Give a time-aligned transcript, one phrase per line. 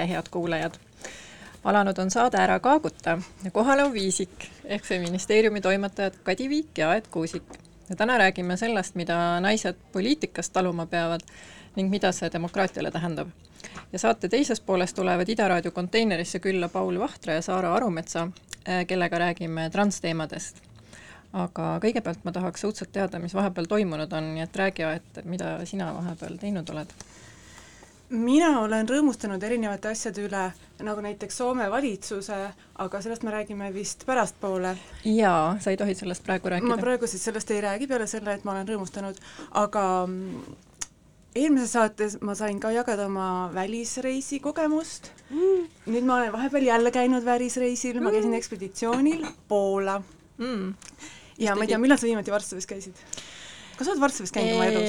[0.00, 0.72] tere, head kuulajad!
[1.64, 6.90] alanud on saade Ära kaaguta ja kohal on Viisik ehk feministeeriumi toimetajad Kadi Viik ja
[6.90, 7.42] Aet Kuusik.
[7.88, 11.20] ja täna räägime sellest, mida naised poliitikas taluma peavad
[11.76, 13.28] ning mida see demokraatiale tähendab.
[13.92, 18.28] ja saate teises pooles tulevad Ida Raadio konteinerisse külla Paul Vahtra ja Saara Arumetsa,
[18.66, 20.62] eh, kellega räägime transteemadest
[21.32, 25.58] aga kõigepealt ma tahaks õudselt teada, mis vahepeal toimunud on, nii et räägi, et mida
[25.66, 27.09] sina vahepeal teinud oled?
[28.10, 30.46] Mina olen rõõmustanud erinevate asjade üle,
[30.84, 32.38] nagu näiteks Soome valitsuse,
[32.84, 34.74] aga sellest me räägime vist pärastpoole.
[35.04, 36.74] jaa, sa ei tohi sellest praegu rääkida.
[36.74, 39.20] ma praegu siis sellest ei räägi, peale selle, et ma olen rõõmustanud,
[39.62, 40.58] aga mm,
[41.34, 45.70] eelmises saates ma sain ka jagada oma välisreisi kogemust mm..
[45.86, 50.02] nüüd ma olen vahepeal jälle käinud välisreisil, ma käisin ekspeditsioonil Poola
[50.38, 50.74] mm
[51.40, 53.04] ja ma ei tea, millal sa viimati Varssavis käisid?
[53.80, 54.88] Kas sa oled Varssavis käinud oma elus?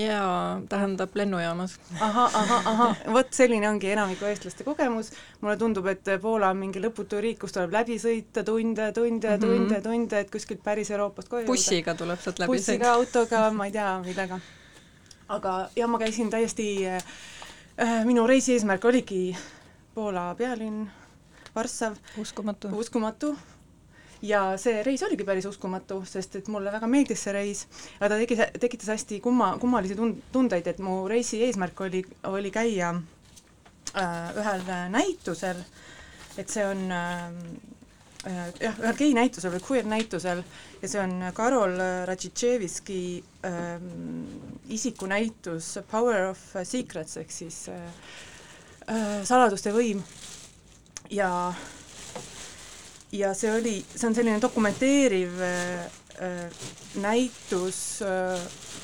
[0.00, 1.74] jaa, tähendab lennujaamas.
[2.00, 5.10] ahah, ahah, ahah, vot selline ongi enamiku eestlaste kogemus,
[5.42, 9.58] mulle tundub, et Poola on mingi lõputu riik, kus tuleb läbi sõita tunde, tunde, tunde
[9.58, 9.84] mm, -hmm.
[9.84, 12.72] tunde, et kuskilt päris Euroopast koju bussiga tuleb sealt läbi sõita.
[12.72, 14.40] bussiga, autoga, ma ei tea, millega.
[15.28, 17.04] aga jah, ma käisin täiesti äh,,
[18.08, 19.36] minu reisi eesmärk oligi
[19.94, 20.88] Poola pealinn,
[21.54, 22.00] Varssav.
[22.16, 22.72] uskumatu.
[22.72, 23.36] uskumatu
[24.22, 27.64] ja see reis oligi päris uskumatu, sest et mulle väga meeldis see reis,
[27.98, 32.52] aga ta tegi, tekitas hästi kumma, kummalisi tund-, tundeid, et mu reisi eesmärk oli, oli
[32.54, 35.62] käia äh, ühel näitusel,
[36.38, 37.26] et see on äh,
[38.30, 40.44] äh jah, ühel gei näitusel või queer näitusel
[40.82, 41.74] ja see on Karol
[42.06, 43.02] Radžitševiski
[43.46, 43.74] äh,
[44.70, 47.82] isikunäitus Power of Secrets ehk siis äh,
[48.86, 50.02] äh, saladuste võim.
[51.12, 51.52] Ja
[53.12, 56.62] ja see oli, see on selline dokumenteeriv äh, äh,
[57.00, 58.40] näitus äh,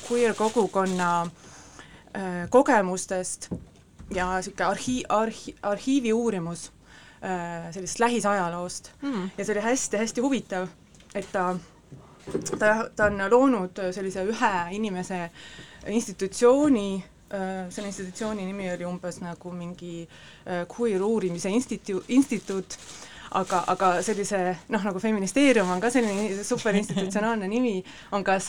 [0.07, 1.29] queer kogukonna
[2.49, 3.51] kogemustest
[4.15, 6.71] ja niisugune arhi-, arhi-, arhiivi uurimus
[7.71, 9.29] sellisest lähisajaloost mm.
[9.37, 10.65] ja see oli hästi-hästi huvitav,
[11.13, 11.51] et ta
[12.57, 15.19] ta, ta on loonud sellise ühe inimese
[15.93, 17.03] institutsiooni,
[17.69, 20.07] selle institutsiooni nimi oli umbes nagu mingi
[20.73, 22.79] queer uurimise instituut, instituut,
[23.37, 24.39] aga, aga sellise
[24.73, 27.77] noh, nagu feministeerium on ka selline superinstitutsionaalne nimi,
[28.15, 28.39] on ka,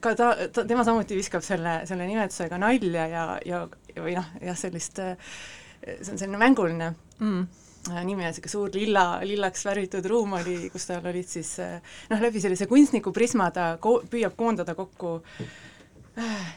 [0.00, 3.62] ka ta, ta, tema samuti viskab selle, selle nimetusega nalja ja, ja
[3.98, 7.46] või noh, jah, sellist, see on selline mänguline mm.
[8.06, 11.56] nimi on niisugune suur lilla, lillaks värvitud ruum oli, kus tal olid siis
[12.10, 15.18] noh, läbi sellise kunstniku prisma ta ko-, püüab koondada kokku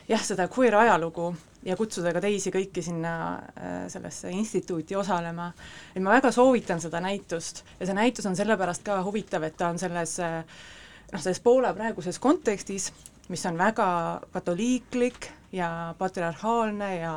[0.07, 1.31] jah, seda queer ajalugu
[1.65, 5.51] ja kutsuda ka teisi kõiki sinna äh, sellesse instituuti osalema.
[5.95, 9.69] et ma väga soovitan seda näitust ja see näitus on sellepärast ka huvitav, et ta
[9.69, 10.41] on selles äh,
[11.11, 12.91] noh, selles Poola praeguses kontekstis,
[13.29, 17.15] mis on väga katoliiklik ja patriarhaalne ja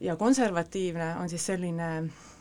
[0.00, 2.33] ja konservatiivne, on siis selline äh,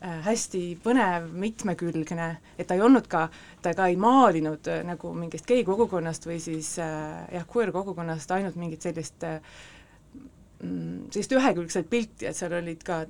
[0.00, 2.28] hästi põnev, mitmekülgne,
[2.58, 3.24] et ta ei olnud ka,
[3.62, 8.30] ta ka ei maalinud äh, nagu mingist gei kogukonnast või siis äh, jah, queer kogukonnast
[8.36, 9.40] ainult mingit sellist äh,
[10.58, 13.04] Mm, sellist ühekülgset pilti, et seal olid ka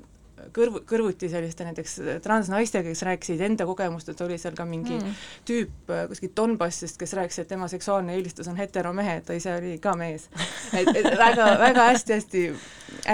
[0.52, 5.14] kõrvu, kõrvuti selliste näiteks transnaistega, kes rääkisid enda kogemustest, oli seal ka mingi mm.
[5.49, 9.56] tüüp äh, kuskilt Donbassist, kes rääkis, et tema seksuaalne eelistus on heteromehe, et ta ise
[9.56, 10.29] oli ka mees.
[10.76, 12.44] et, et väga, väga hästi-hästi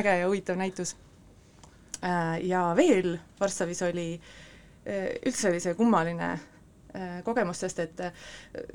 [0.02, 0.96] äge ja huvitav näitus.
[2.04, 4.08] Äh, ja veel Varssavis oli,
[4.84, 6.34] äh, üldse oli see kummaline
[7.26, 8.00] kogemus, sest et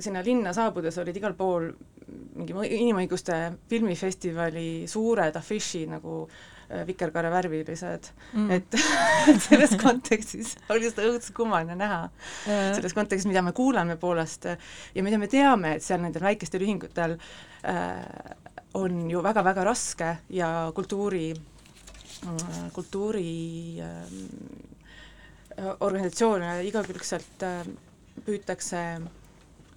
[0.04, 1.70] sinna linna saabudes olid igal pool
[2.10, 3.36] mingi inimõiguste
[3.70, 8.10] filmifestivali suured afišid nagu äh, vikerkaare värvilised.
[8.34, 8.80] Mm., et
[9.48, 12.02] selles kontekstis oli seda õudselt kummaline näha.
[12.48, 12.74] Yeah..
[12.78, 17.18] selles kontekstis, mida me kuulame Poolast ja mida me teame, et seal nendel väikestel ühingutel
[17.68, 18.04] äh,
[18.80, 21.59] on ju väga-väga raske ja kultuuri äh,,
[23.80, 24.10] äh,
[25.80, 27.63] organisatsioone igakülgselt äh,
[28.25, 29.01] püütakse äh,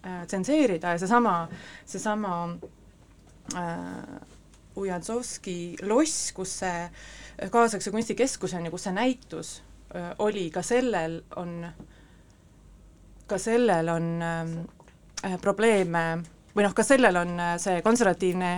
[0.02, 1.48] äh, tsenseerida ja seesama,
[1.86, 2.58] seesama
[4.76, 9.50] Ujazovski loss, kus see kaasaegse kunstikeskus on ja kus see näitus
[10.24, 11.66] oli, ka sellel on,
[13.28, 16.04] ka sellel on äh, probleeme
[16.54, 18.52] või noh, ka sellel on see konservatiivne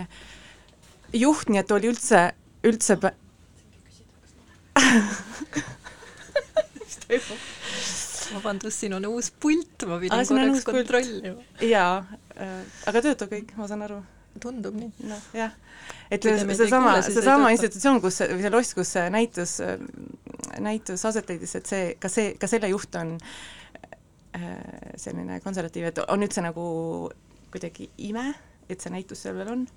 [1.16, 2.28] juht, nii et oli üldse,
[2.66, 2.98] üldse
[6.81, 7.38] mis toimub?
[8.35, 11.35] vabandust, siin on uus pult, ma pidin korraks kontrollima.
[11.62, 11.97] jaa
[12.41, 12.61] äh,,
[12.91, 14.00] aga töötab kõik, ma saan aru.
[14.43, 14.91] tundub nii.
[15.06, 15.53] noh, jah.
[16.11, 19.59] et seesama, seesama institutsioon, kus, või see loss, kus see näitus,
[20.65, 24.49] näitus aset leidis, et see, ka see, ka selle juht on äh,
[25.00, 26.65] selline konservatiiv, et on üldse nagu
[27.55, 28.32] kuidagi ime,
[28.67, 29.69] et see näitus seal veel on.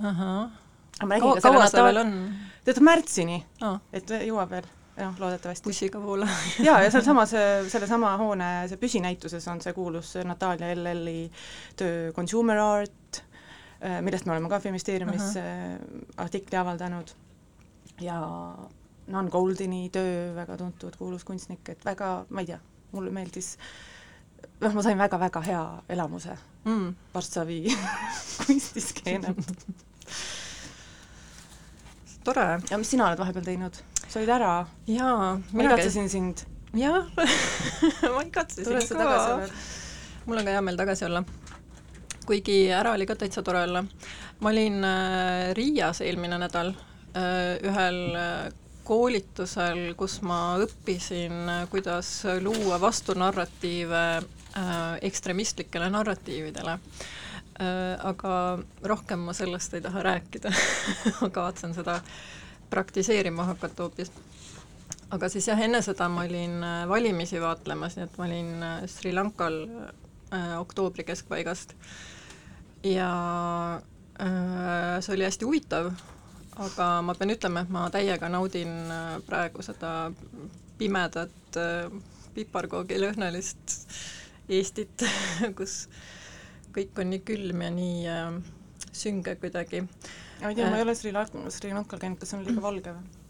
[0.98, 2.18] kaua, kaua ta veel on?
[2.66, 5.68] töötab märtsini oh., et jõuab veel noh, loodetavasti.
[5.68, 6.28] bussiga voola
[6.68, 7.36] jaa, ja sealsamas,
[7.72, 11.28] sellesama hoone, see püsinäituses on see kuulus Natalja LL-i
[11.78, 13.22] töö Consumer Art,
[14.02, 16.08] millest me oleme ka Feministeeriumis uh -huh.
[16.18, 17.14] artikli avaldanud,
[18.02, 18.22] ja
[19.08, 22.60] Nan Goldini töö, väga tuntud kuulus kunstnik, et väga, ma ei tea,
[22.92, 23.58] mulle meeldis
[24.62, 26.96] noh, ma sain väga-väga hea elamuse mm.
[27.14, 27.78] Varssavi
[28.46, 29.54] kunstiskeenilt
[32.28, 32.60] tore.
[32.70, 33.80] ja mis sina oled vahepeal teinud?
[34.08, 34.54] Sa olid ära?
[34.88, 35.40] jaa.
[35.52, 36.44] ma igatsesin sind.
[36.78, 37.08] jah
[38.16, 39.42] ma igatsesin ka.
[40.26, 41.24] mul on ka hea meel tagasi olla.
[42.28, 43.84] kuigi ära oli ka täitsa tore olla.
[44.40, 48.48] ma olin äh, Riias eelmine nädal äh, ühel äh,
[48.88, 54.04] koolitusel, kus ma õppisin, kuidas luua vastunarratiive
[55.04, 56.78] ekstremistlikele narratiividele
[58.08, 58.32] aga
[58.88, 60.54] rohkem ma sellest ei taha rääkida
[61.20, 61.98] ma kavatsen seda
[62.70, 64.12] praktiseerima hakata hoopis.
[65.12, 68.84] aga siis jah, enne seda ma olin äh, valimisi vaatlemas, nii et ma olin äh,
[68.92, 71.76] Sri Lankal äh, oktoobri keskpaigast
[72.84, 73.12] ja
[74.20, 75.92] äh, see oli hästi huvitav,
[76.58, 80.12] aga ma pean ütlema, et ma täiega naudin äh, praegu seda
[80.78, 81.90] pimedat äh,
[82.36, 83.78] piparkoogilõhnalist
[84.48, 85.04] Eestit,
[85.58, 85.88] kus
[86.76, 88.38] kõik on nii külm ja nii äh,
[88.96, 89.84] sünge kuidagi.
[90.42, 92.64] Ma ei tea, ma ei ole Sri Lankal, Sri Lankal käinud, kas see on liiga
[92.64, 93.24] valge või?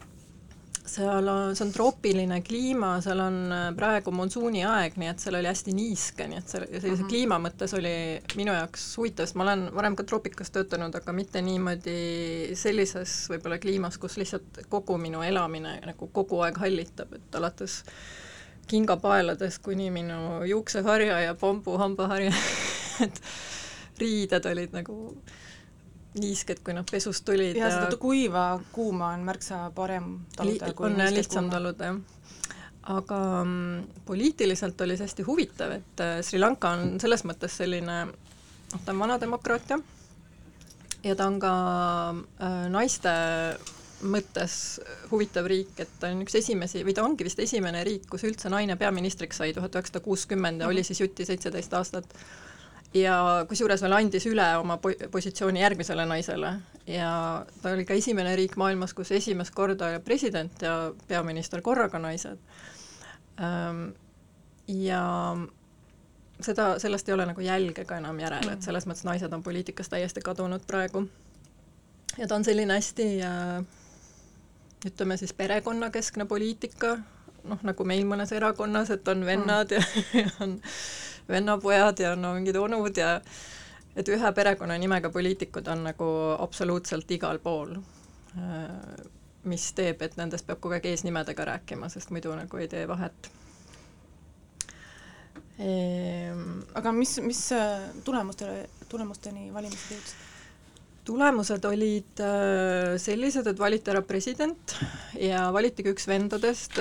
[0.88, 5.38] seal on, see on troopiline kliima, seal on äh, praegu monsuuni aeg, nii et seal
[5.38, 7.10] oli hästi niiske, nii et see sellise mm -hmm.
[7.10, 7.92] kliima mõttes oli
[8.40, 13.58] minu jaoks huvitav, sest ma olen varem ka troopikas töötanud, aga mitte niimoodi sellises võib-olla
[13.58, 17.82] kliimas, kus lihtsalt kogu minu elamine nagu kogu aeg hallitab, et alates
[18.68, 22.32] kingapaeladest kuni minu juukseharja ja bambuhambaharja
[23.04, 23.22] et
[23.98, 24.98] riided olid nagu
[26.22, 27.56] niisked, kui nad pesust tulid.
[27.58, 32.00] ja, seda kuiva kuuma on märksa parem taluda on lihtsam taluda, jah.
[32.98, 38.00] aga mm, poliitiliselt oli see hästi huvitav, et äh, Sri Lanka on selles mõttes selline,
[38.08, 39.80] noh, ta on vana demokraatia
[41.04, 41.56] ja ta on ka
[42.14, 43.12] äh, naiste
[44.06, 44.78] mõttes
[45.10, 48.50] huvitav riik, et ta on üks esimesi või ta ongi vist esimene riik, kus üldse
[48.52, 52.14] naine peaministriks sai tuhat üheksasada kuuskümmend ja oli siis juti seitseteist aastat.
[52.94, 56.54] Ja kusjuures veel andis üle oma po-, positsiooni järgmisele naisele
[56.88, 62.38] ja ta oli ka esimene riik maailmas, kus esimest korda president ja peaminister korraga naised.
[63.38, 63.90] Ehm,
[64.68, 65.02] ja
[66.40, 69.92] seda, sellest ei ole nagu jälge ka enam järel, et selles mõttes naised on poliitikast
[69.92, 71.08] täiesti kadunud praegu.
[72.18, 73.64] ja ta on selline hästi äh,
[74.86, 76.96] ütleme siis perekonnakeskne poliitika,
[77.44, 80.02] noh, nagu meil mõnes erakonnas, et on vennad mm.
[80.14, 80.60] ja, ja on
[81.28, 83.18] vennapojad ja no mingid onud ja
[83.98, 86.08] et ühe perekonnanimega poliitikud on nagu
[86.38, 87.76] absoluutselt igal pool.
[89.48, 93.30] mis teeb, et nendest peab kogu aeg eesnimedega rääkima, sest muidu nagu ei tee vahet
[95.58, 96.60] ehm....
[96.74, 97.40] aga mis, mis
[98.04, 100.26] tulemustele, tulemusteni valimised jõudsid?
[101.08, 104.76] tulemused olid äh, sellised, et valiti ära president
[105.16, 106.76] ja valiti ka üks vendadest,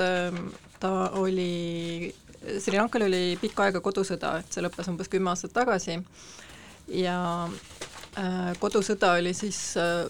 [0.82, 2.12] ta oli,
[2.60, 5.98] Sri Lankal oli pikka aega kodusõda, et see lõppes umbes kümme aastat tagasi.
[6.94, 10.06] Ja äh, kodusõda oli siis äh,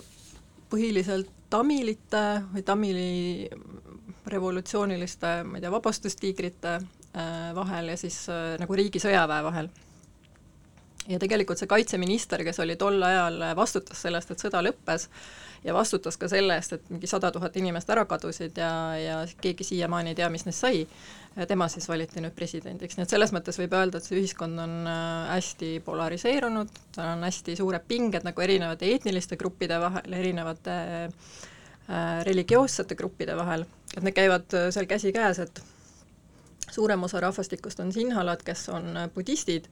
[0.72, 3.10] põhiliselt tamilite või tamili
[4.28, 6.78] revolutsiooniliste, ma ei tea, vabastustiigrite
[7.56, 8.18] vahel ja siis
[8.60, 9.70] nagu riigi sõjaväe vahel.
[11.08, 15.08] Ja tegelikult see kaitseminister, kes oli tol ajal, vastutas sellest, et sõda lõppes
[15.68, 19.66] ja vastutas ka selle eest, et mingi sada tuhat inimest ära kadusid ja, ja keegi
[19.68, 20.86] siiamaani ei tea, mis neist sai,
[21.50, 24.78] tema siis valiti nüüd presidendiks, nii et selles mõttes võib öelda, et see ühiskond on
[24.90, 32.06] äh, hästi polariseerunud, tal on hästi suured pinged nagu erinevate etniliste gruppide vahel, erinevate äh,
[32.28, 35.62] religioossete gruppide vahel, et need käivad äh, seal käsikäes, et
[36.72, 39.68] suurem osa rahvastikust on sinhalad, kes on budistid,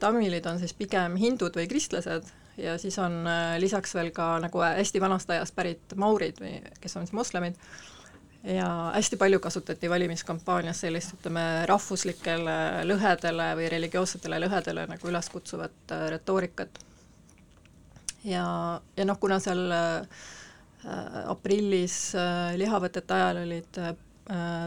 [0.00, 4.62] tamilid on siis pigem hindud või kristlased ja siis on äh, lisaks veel ka nagu
[4.62, 7.58] hästi vanast ajast pärit maurid või kes on siis moslemid,
[8.46, 16.06] ja hästi palju kasutati valimiskampaanias sellist, ütleme, rahvuslikele lõhedele või religioossetele lõhedele nagu üleskutsuvat äh,
[16.14, 16.80] retoorikat.
[18.24, 18.46] ja,
[18.96, 20.24] ja noh, kuna seal äh,
[21.26, 23.94] aprillis äh, lihavõtete ajal olid äh,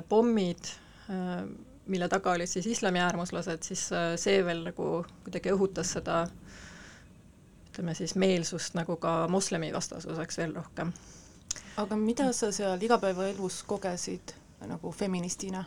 [0.10, 0.76] pommid
[1.10, 1.44] äh,
[1.90, 4.90] mille taga olid siis islami äärmuslased, siis äh, see veel nagu
[5.24, 6.22] kuidagi õhutas seda
[7.80, 10.92] ütleme siis meelsust nagu ka moslemi vastasuseks veel rohkem.
[11.80, 14.34] aga mida sa seal igapäevaelus kogesid
[14.68, 15.64] nagu feministina?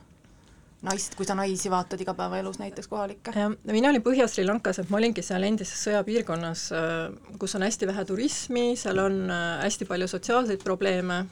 [0.83, 3.33] naist, kui sa naisi vaatad igapäevaelus näiteks kohalikke?
[3.65, 8.05] mina olin Põhja-Sri Lankas, et ma olingi seal endises sõjapiirkonnas, äh, kus on hästi vähe
[8.05, 11.25] turismi, seal on äh, hästi palju sotsiaalseid probleeme,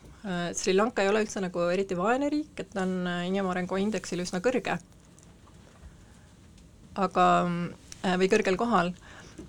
[0.52, 4.40] Sri Lanka ei ole üldse nagu eriti vaene riik, et ta on inimarengu indeksil üsna
[4.44, 4.75] kõrge.
[7.00, 7.26] aga,
[8.20, 8.92] või kõrgel kohal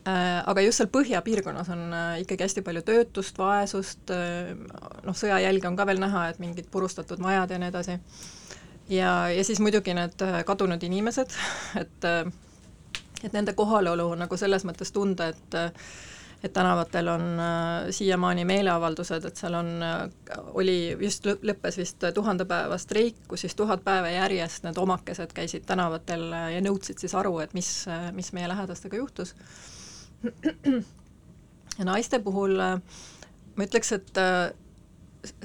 [0.05, 1.81] aga just seal põhjapiirkonnas on
[2.23, 7.53] ikkagi hästi palju töötust, vaesust, noh, sõjajälge on ka veel näha, et mingid purustatud majad
[7.53, 7.97] ja nii edasi.
[8.89, 11.35] ja, ja siis muidugi need kadunud inimesed,
[11.83, 12.09] et
[13.23, 15.61] et nende kohalolu on nagu selles mõttes tunda, et
[16.43, 19.99] et tänavatel on äh, siiamaani meeleavaldused, et seal on äh,,
[20.57, 26.31] oli, just lõppes vist tuhandepäeva streik, kus siis tuhat päeva järjest need omakesed käisid tänavatel
[26.55, 27.69] ja nõudsid siis aru, et mis,
[28.17, 29.35] mis meie lähedastega juhtus.
[31.79, 32.75] Ja naiste puhul äh,
[33.55, 34.49] ma ütleks, et äh,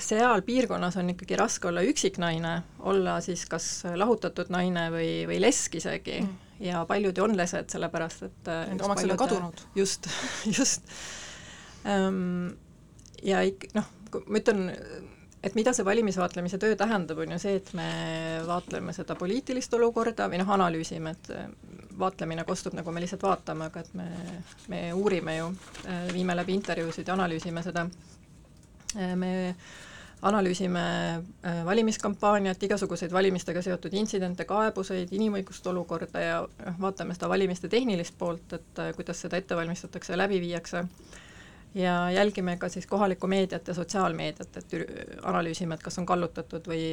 [0.01, 2.57] seal piirkonnas on ikkagi raske olla üksiknaine,
[2.89, 7.69] olla siis kas lahutatud naine või, või lesk isegi mm ja paljud ju on lesed,
[7.73, 9.67] sellepärast et äh, Nende omaksed on kadunud.
[9.75, 10.09] just,
[10.59, 10.89] just
[11.85, 12.57] um,.
[13.23, 13.89] ja ik-, noh,
[14.27, 14.71] ma ütlen,
[15.45, 17.89] et mida see valimisvaatlemise töö tähendab, on ju see, et me
[18.47, 21.33] vaatleme seda poliitilist olukorda või noh, analüüsime, et
[21.99, 24.07] vaatlemine kostub nagu me lihtsalt vaatame, aga et me,
[24.69, 25.51] me uurime ju,
[25.87, 27.87] äh, viime läbi intervjuusid ja analüüsime seda,
[28.97, 29.33] me
[30.23, 30.81] analüüsime
[31.45, 38.17] äh, valimiskampaaniat, igasuguseid valimistega seotud intsidente, kaebuseid, inimõiguste olukorda ja noh, vaatame seda valimiste tehnilist
[38.19, 40.85] poolt, et äh, kuidas seda ette valmistatakse ja läbi viiakse,
[41.77, 44.77] ja jälgime ka siis kohalikku meediat ja sotsiaalmeediat, et
[45.23, 46.85] analüüsime, et kas on kallutatud või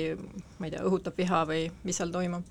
[0.59, 2.43] ma ei tea, õhutab viha või mis seal toimub.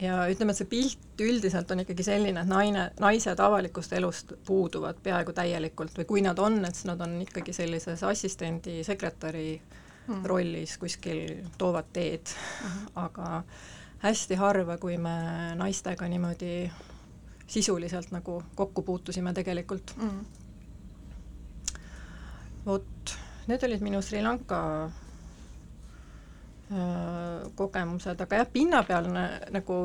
[0.00, 4.98] Ja ütleme, et see pilt üldiselt on ikkagi selline, et naine, naised avalikust elust puuduvad
[5.02, 9.46] peaaegu täielikult või kui nad on, et siis nad on ikkagi sellises assistendi, sekretäri
[10.06, 10.24] mm.
[10.26, 12.90] rollis kuskil toovad teed mm, -hmm.
[13.04, 13.42] aga
[14.02, 15.16] hästi harva, kui me
[15.54, 16.70] naistega niimoodi
[17.46, 20.24] sisuliselt nagu kokku puutusime tegelikult mm..
[22.66, 24.90] vot, need olid minu Sri Lanka
[27.58, 29.78] kogemused, aga jah, pinnapealne nagu,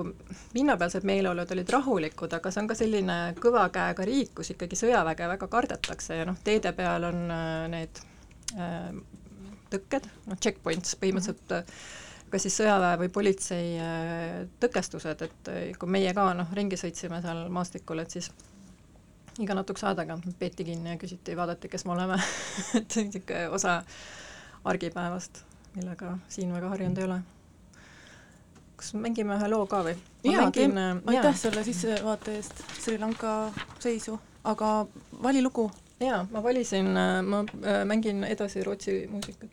[0.53, 5.27] pinnapealsed meeleolud olid rahulikud, aga see on ka selline kõva käega riik, kus ikkagi sõjaväge
[5.27, 7.25] väga kardetakse ja noh, teede peal on
[7.73, 8.03] need
[9.71, 12.29] tõkked, noh checkpoints põhimõtteliselt mm -hmm.
[12.31, 17.21] kas siis sõjaväe või politsei äh, tõkestused, et äh, kui meie ka noh, ringi sõitsime
[17.21, 18.31] seal maastikul, et siis
[19.39, 22.21] iga natukese aja tagant peeti kinni ja küsiti, vaadati, kes me oleme
[22.79, 23.81] et niisugune osa
[24.63, 25.43] argipäevast,
[25.77, 27.17] millega siin väga harjunud ei ole.
[28.77, 29.95] kas mängime ühe loo ka või?
[30.25, 32.63] jaa, äh, aitäh selle sissevaate eest.
[32.81, 34.71] Sri Lanka seisu, aga
[35.23, 35.69] vali lugu
[36.03, 39.49] jaa, ma valisin, äh, ma äh, mängin edasi Rootsi muusikat.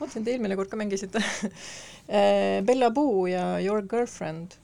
[0.00, 1.22] mõtlesin, et eelmine kord ka mängisite.
[2.66, 4.58] Bella Boo ja Your Girlfriend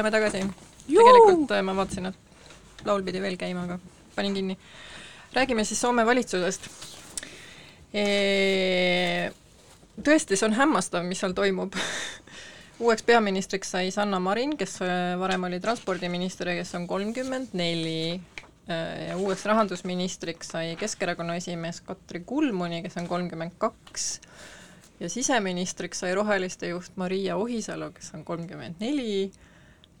[0.00, 0.44] oleme tagasi.
[0.88, 3.78] tegelikult äh, ma vaatasin, et laul pidi veel käima, aga
[4.14, 4.56] panin kinni.
[5.34, 6.70] räägime siis Soome valitsusest.
[7.92, 9.30] E
[10.00, 11.76] tõesti, see on hämmastav, mis seal toimub.
[12.80, 18.20] Uueks peaministriks sai Sanna Marin, kes äh, varem oli transpordiminister ja kes on kolmkümmend neli.
[18.70, 24.04] Ja uueks rahandusministriks sai Keskerakonna esimees Katri Kulmuni, kes on kolmkümmend kaks,
[25.00, 29.32] ja siseministriks sai Roheliste juht Maria Ohisalu, kes on kolmkümmend neli,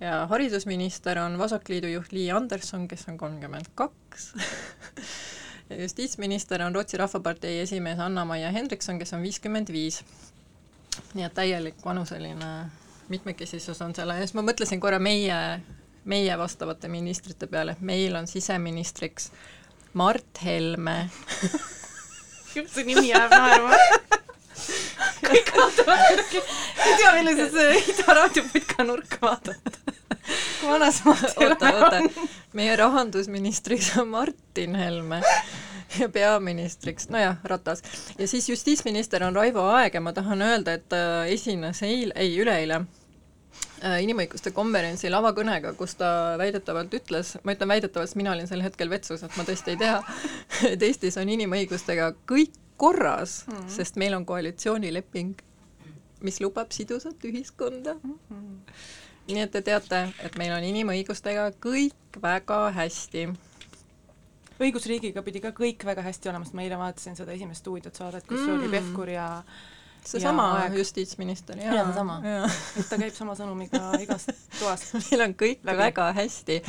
[0.00, 4.32] ja haridusminister on Vasakliidu juht Li Anderson, kes on kolmkümmend kaks
[5.70, 10.04] ja justiitsminister on Rootsi Rahvapartei esimees Anna-Maia Hendrikson, kes on viiskümmend viis.
[11.14, 12.70] nii et täielik vanuseline
[13.08, 15.60] mitmekesisus on selle ees, ma mõtlesin korra meie
[16.04, 19.30] meie vastavate ministrite peale, meil on siseministriks
[19.92, 21.10] Mart Helme
[22.52, 23.76] see nimi jääb naerma
[25.30, 26.42] kõik vaatavad nurki,
[26.86, 29.89] ei tea, millisesse Ida raadioputka nurka vaadata.
[30.66, 35.22] Vanas Mart Helme oota, oota, meie rahandusministriks on Martin Helme
[35.98, 37.82] ja peaministriks, nojah, Ratas.
[38.18, 42.38] ja siis justiitsminister on Raivo Aeg ja ma tahan öelda, et ta esines eile, ei,
[42.38, 42.84] üleeile
[43.80, 48.60] Äh, inimõiguste konverentsil avakõnega, kus ta väidetavalt ütles, ma ütlen väidetavalt, sest mina olin sel
[48.60, 49.94] hetkel vetsus, et ma tõesti ei tea,
[50.72, 53.70] et Eestis on inimõigustega kõik korras mm, -hmm.
[53.72, 55.40] sest meil on koalitsioonileping,
[56.20, 58.18] mis lubab sidusat ühiskonda mm.
[58.28, 58.76] -hmm.
[59.36, 63.28] Nii et te teate, et meil on inimõigustega kõik väga hästi
[64.60, 68.26] õigusriigiga pidi ka kõik väga hästi olema, sest ma eile vaatasin seda esimest stuudiot saadet,
[68.28, 68.56] kus mm.
[68.58, 69.26] oli Pevkur ja
[70.04, 71.74] seesama justiitsminister, jaa.
[71.74, 72.18] jaa, seesama.
[72.80, 75.78] et ta käib sama sõnumiga igas toas meil on kõik Läbi.
[75.84, 76.60] väga hästi,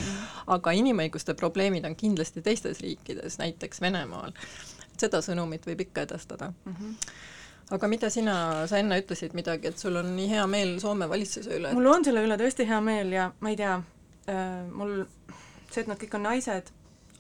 [0.56, 4.36] aga inimõiguste probleemid on kindlasti teistes riikides, näiteks Venemaal.
[5.02, 6.76] seda sõnumit võib ikka edastada mm.
[6.80, 7.30] -hmm
[7.72, 8.36] aga mida sina,
[8.68, 11.74] sa enne ütlesid midagi, et sul on nii hea meel Soome valitsuse üle?
[11.78, 15.02] mul on selle üle tõesti hea meel ja ma ei tea äh,, mul
[15.72, 16.72] see, et nad kõik on naised,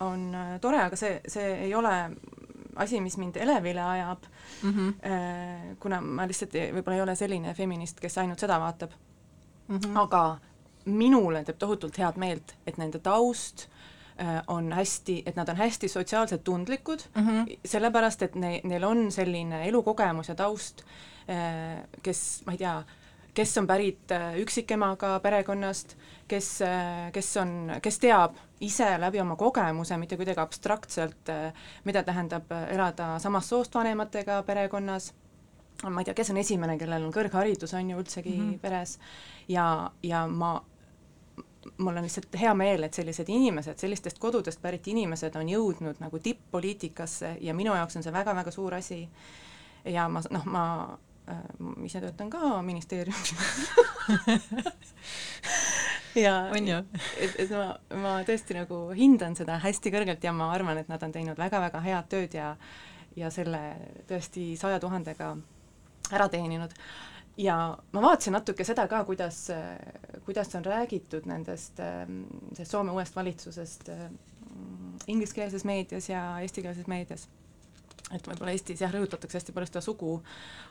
[0.04, 1.96] on äh, tore, aga see, see ei ole
[2.82, 4.28] asi, mis mind elevile ajab
[4.64, 5.76] mm, -hmm.
[5.80, 8.92] kuna ma lihtsalt võib-olla ei ole selline feminist, kes ainult seda vaatab
[9.68, 9.78] mm.
[9.78, 10.00] -hmm.
[10.00, 10.24] aga
[10.86, 13.68] minule teeb tohutult head meelt, et nende taust
[14.48, 17.60] on hästi, et nad on hästi sotsiaalselt tundlikud mm, -hmm.
[17.66, 20.84] sellepärast et ne-, neil on selline elukogemus ja taust,
[21.30, 22.84] äh, kes, ma ei tea,
[23.34, 25.96] kes on pärit üksikemaga perekonnast,
[26.28, 26.60] kes,
[27.14, 31.32] kes on, kes teab ise läbi oma kogemuse, mitte kuidagi abstraktselt,
[31.88, 35.14] mida tähendab elada samast soost vanematega perekonnas,
[35.90, 38.60] ma ei tea, kes on esimene, kellel on kõrgharidus, on ju, üldsegi mm -hmm.
[38.62, 39.00] peres,
[39.50, 40.62] ja, ja ma,
[41.78, 46.20] mul on lihtsalt hea meel, et sellised inimesed, sellistest kodudest pärit inimesed on jõudnud nagu
[46.20, 49.08] tipp-poliitikasse ja minu jaoks on see väga-väga suur asi.
[49.86, 50.66] ja ma, noh, ma
[51.30, 51.42] äh,
[51.86, 53.34] ise töötan ka ministeeriumis
[56.26, 56.78] ja on ju?
[57.18, 61.04] et, et ma, ma tõesti nagu hindan seda hästi kõrgelt ja ma arvan, et nad
[61.04, 62.56] on teinud väga-väga head tööd ja
[63.16, 63.60] ja selle
[64.08, 65.34] tõesti saja tuhandega
[66.16, 66.74] ära teeninud.
[67.38, 69.48] Ja ma vaatasin natuke seda ka, kuidas,
[70.26, 73.90] kuidas on räägitud nendest, sellest Soome uuest valitsusest
[75.08, 77.28] ingliskeelses meedias ja eestikeelses meedias
[78.16, 80.16] et võib-olla Eestis jah, rõhutatakse hästi palju seda sugu,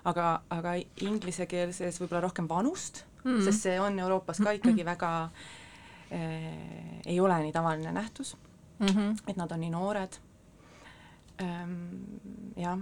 [0.08, 0.74] aga, aga
[1.06, 3.44] inglisekeelses võib-olla rohkem vanust mm, -hmm.
[3.48, 8.36] sest see on Euroopas ka ikkagi väga äh, ei ole nii tavaline nähtus
[8.78, 9.18] mm, -hmm.
[9.26, 10.20] et nad on nii noored
[11.42, 11.76] ähm,.
[12.56, 12.78] jah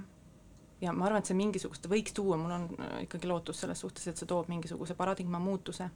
[0.80, 4.06] ja ma arvan, et see mingisugust võiks tuua, mul on äh, ikkagi lootus selles suhtes,
[4.06, 5.88] et see toob mingisuguse paradigma muutuse.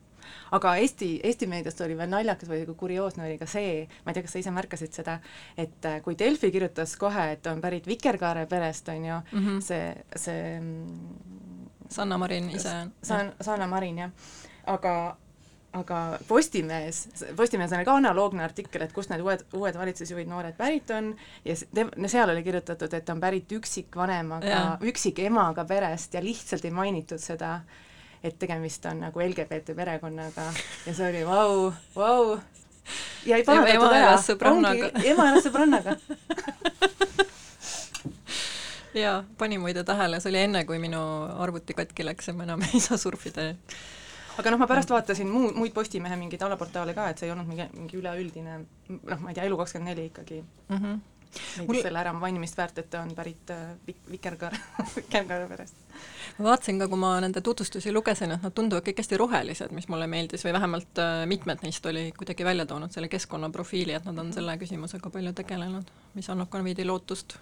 [0.50, 4.26] aga Eesti, Eesti meediast oli veel naljakas või kurioosne oli ka see, ma ei tea,
[4.26, 5.18] kas sa ise märkasid seda,
[5.56, 9.60] et äh, kui Delfi kirjutas kohe, et on pärit Vikerkaare perest, on ju mm, -hmm.
[9.60, 10.60] see, see
[11.92, 12.74] Sanna Marin ise.
[13.02, 14.10] San-, Sanna Marin, jah.
[14.66, 15.16] aga,
[15.72, 20.90] aga Postimees, Postimehes on ka analoogne artikkel, et kust need uued, uued valitsusjuhid noored pärit
[20.92, 21.12] on
[21.44, 27.60] ja seal oli kirjutatud, et on pärit üksikvanemaga, üksikemaga perest ja lihtsalt ei mainitud seda,
[28.22, 30.50] et tegemist on nagu LGBT perekonnaga.
[30.86, 32.38] Ja see oli vau, vau.
[33.26, 34.12] ja ei parandatud ära,
[34.52, 35.96] ongi ema elas sõbrannaga.
[38.92, 41.00] Jaa, panin muide tähele, see oli enne, kui minu
[41.40, 43.54] arvuti katki läks ja ma enam ei saa surfida
[44.38, 47.48] aga noh, ma pärast vaatasin muu, muid Postimehe mingeid alaportaale ka, et see ei olnud
[47.48, 50.76] mingi, mingi üleüldine noh, ma ei tea, Elu24 ikkagi mm.
[50.76, 51.00] -hmm.
[51.66, 51.78] Mul...
[51.80, 54.58] selle ära mainimist väärt, et ta on pärit äh, Vik-, Vikerkaare,
[54.96, 55.78] Vikerkaare perest.
[56.38, 59.88] ma vaatasin ka, kui ma nende tutvustusi lugesin, et nad tunduvad kõik hästi rohelised, mis
[59.88, 64.18] mulle meeldis, või vähemalt äh, mitmed neist oli kuidagi välja toonud selle keskkonnaprofiili, et nad
[64.18, 67.38] on selle küsimusega palju tegelenud, mis annab ka veidi lootust,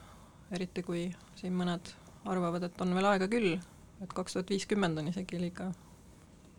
[0.54, 1.94] eriti kui siin mõned
[2.30, 3.58] arvavad, et on veel aega küll,
[4.02, 5.72] et kaks tuhat viiskümmend on isegi liiga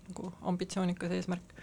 [0.10, 1.54] nagu ambitsioonikas eesmärk.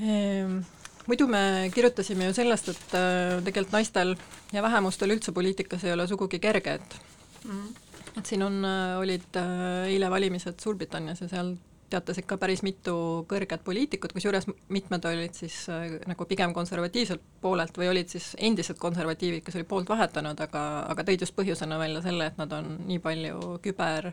[0.00, 0.58] ehm,?
[1.06, 4.14] muidu me kirjutasime ju sellest, et äh, tegelikult naistel
[4.52, 7.00] ja vähemustel üldse poliitikas ei ole sugugi kerge, et
[7.44, 7.84] mm
[8.18, 11.54] et siin on, äh, olid äh, eile valimised Suurbritannias ja seal
[11.90, 12.94] teatas ikka päris mitu
[13.30, 18.78] kõrget poliitikut, kusjuures mitmed olid siis äh, nagu pigem konservatiivselt poolelt või olid siis endised
[18.82, 22.76] konservatiivid, kes olid poolt vahetanud, aga, aga tõid just põhjusena välja selle, et nad on
[22.88, 24.12] nii palju küber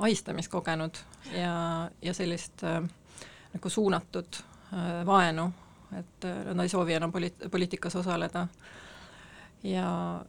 [0.00, 0.98] ahistamist kogenud
[1.36, 2.80] ja, ja sellist äh,
[3.54, 5.50] nagu suunatud äh, vaenu
[5.98, 8.46] et äh, nad ei soovi enam poliit-, poliitikas osaleda.
[9.62, 10.24] ja,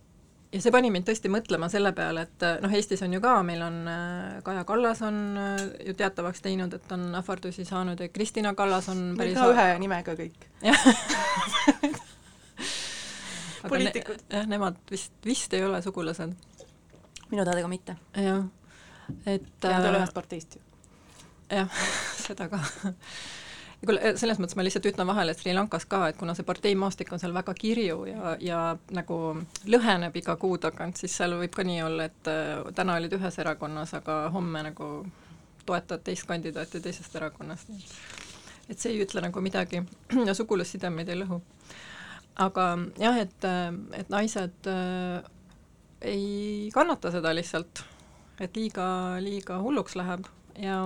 [0.51, 3.37] ja see pani mind tõesti mõtlema selle peale, et äh, noh, Eestis on ju ka,
[3.45, 5.17] meil on äh, Kaja Kallas on
[5.85, 10.17] ju teatavaks teinud, et on ähvardusi saanud ja Kristina Kallas on päris ka ühe nimega
[10.17, 10.47] kõik.
[13.69, 14.37] poliitikud ne,.
[14.37, 16.33] jah, nemad vist, vist ei ole sugulased.
[17.29, 17.95] minu teada ka mitte.
[18.17, 18.43] jah,
[19.25, 20.65] et ja nad ei ole ühest parteist ju.
[21.51, 21.85] jah,
[22.25, 22.61] seda ka
[23.85, 27.11] kuule, selles mõttes ma lihtsalt ütlen vahele, et Sri Lankas ka, et kuna see parteimaastik
[27.13, 28.61] on seal väga kirju ja, ja
[28.93, 29.17] nagu
[29.69, 33.39] lõheneb iga kuu tagant, siis seal võib ka nii olla, et äh, täna olid ühes
[33.41, 34.91] erakonnas, aga homme nagu
[35.65, 37.69] toetad teist kandidaati teisest erakonnast.
[38.69, 39.81] et see ei ütle nagu midagi
[40.27, 41.41] ja sugulussidemeid ei lõhu.
[42.45, 42.67] aga
[43.01, 43.47] jah, et,
[43.97, 45.21] et naised äh,
[46.01, 47.83] ei kannata seda lihtsalt,
[48.41, 48.85] et liiga,
[49.23, 50.27] liiga hulluks läheb.
[50.59, 50.83] Ja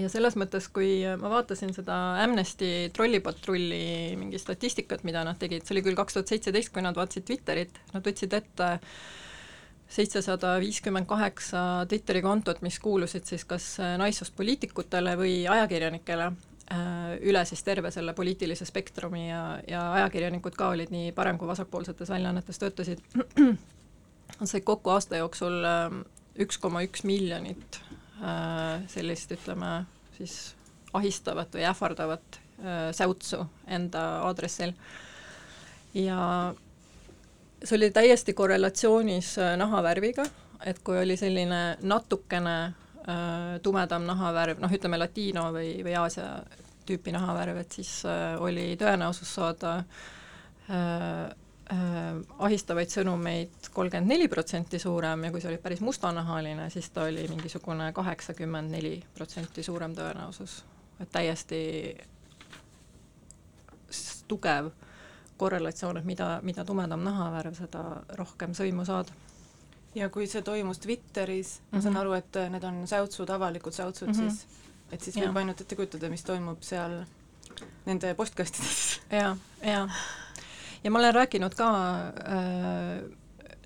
[0.00, 5.76] ja selles mõttes, kui ma vaatasin seda Amnesty trollipatrulli mingi statistikat, mida nad tegid, see
[5.76, 8.70] oli küll kaks tuhat seitseteist, kui nad vaatasid Twitterit, nad võtsid ette
[9.92, 16.30] seitsesada viiskümmend kaheksa Twitteri kontot, mis kuulusid siis kas naissoost poliitikutele või ajakirjanikele,
[16.72, 21.50] äh, üle siis terve selle poliitilise spektrumi ja, ja ajakirjanikud ka olid nii parem- kui
[21.50, 23.04] vasakpoolsetes väljaannetes töötasid,
[24.44, 25.98] said kokku aasta jooksul äh,
[26.42, 27.82] üks koma üks miljonit
[28.22, 29.82] Äh, sellist, ütleme
[30.14, 30.54] siis
[30.94, 34.76] ahistavat või ähvardavat äh, säutsu enda aadressil.
[35.94, 36.54] ja
[37.64, 40.22] see oli täiesti korrelatsioonis äh, nahavärviga,
[40.64, 42.74] et kui oli selline natukene
[43.62, 46.44] tumedam nahavärv, noh, ütleme latiino või, või Aasia
[46.86, 47.90] tüüpi nahavärv, et siis
[48.38, 49.72] oli tõenäosus saada
[51.72, 56.90] äh, äh, ahistavaid sõnumeid kolmkümmend neli protsenti suurem ja kui see oli päris mustanahaline, siis
[56.90, 60.62] ta oli mingisugune kaheksakümmend neli protsenti suurem tõenäosus.
[61.00, 61.60] et täiesti
[64.28, 64.70] tugev
[65.36, 67.84] korrelatsioon, et mida, mida tumedam nahavärv, seda
[68.18, 69.10] rohkem sõimu saad.
[69.94, 71.76] ja kui see toimus Twitteris mm, -hmm.
[71.76, 72.00] ma saan mhm.
[72.00, 74.30] aru, et need on säutsud, avalikud säutsud mm, -hmm.
[74.30, 74.46] siis
[74.92, 77.02] et siis võib ainult ette kujutada, mis toimub seal
[77.86, 79.00] nende postkastides.
[79.10, 79.88] ja, ja
[80.84, 81.68] ja ma olen rääkinud ka
[82.28, 83.02] äh,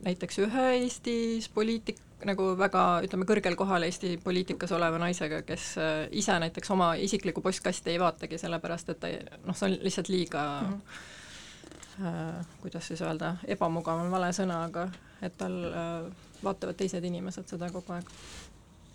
[0.04, 6.06] näiteks ühe Eestis poliitik, nagu väga, ütleme, kõrgel kohal Eesti poliitikas oleva naisega, kes äh,
[6.16, 9.12] ise näiteks oma isiklikku postkasti ei vaatagi, sellepärast et ta
[9.44, 12.06] noh, see on lihtsalt liiga mm -hmm.
[12.06, 14.88] äh, kuidas siis öelda, ebamugav on vale sõna, aga
[15.22, 16.12] et tal äh,
[16.44, 18.04] vaatavad teised inimesed seda kogu aeg.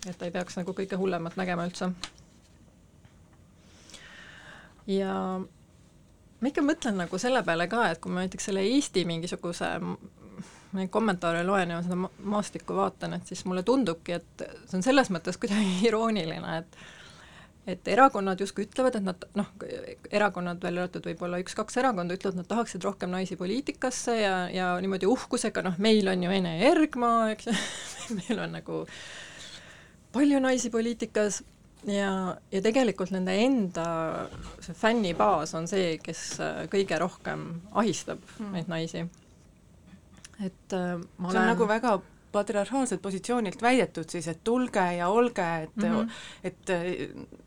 [0.06, 1.92] et ta ei peaks nagu kõige hullemat nägema üldse.
[4.86, 5.40] ja
[6.42, 9.70] ma ikka mõtlen nagu selle peale ka, et kui ma näiteks selle Eesti mingisuguse
[10.72, 11.98] neid kommentaare loen ja seda
[12.32, 16.82] maastikku vaatan, et siis mulle tundubki, et see on selles mõttes kuidagi irooniline, et
[17.62, 19.50] et erakonnad justkui ütlevad, et nad noh,
[20.10, 25.06] erakonnad, välja arvatud võib-olla üks-kaks erakonda, ütlevad, nad tahaksid rohkem naisi poliitikasse ja, ja niimoodi
[25.06, 27.52] uhkusega, noh, meil on ju Ene Ergma, eks
[28.18, 28.80] meil on nagu
[30.12, 31.44] palju naisi poliitikas
[31.88, 33.86] ja, ja tegelikult nende enda
[34.62, 37.46] see fännibaas on see, kes äh, kõige rohkem
[37.82, 38.56] ahistab mm.
[38.56, 39.04] neid naisi.
[40.38, 41.42] et äh, ma see olen...
[41.42, 41.98] on nagu väga
[42.32, 46.10] patriarhaalselt positsioonilt väidetud siis, et tulge ja olge, et mm, -hmm.
[46.44, 46.74] et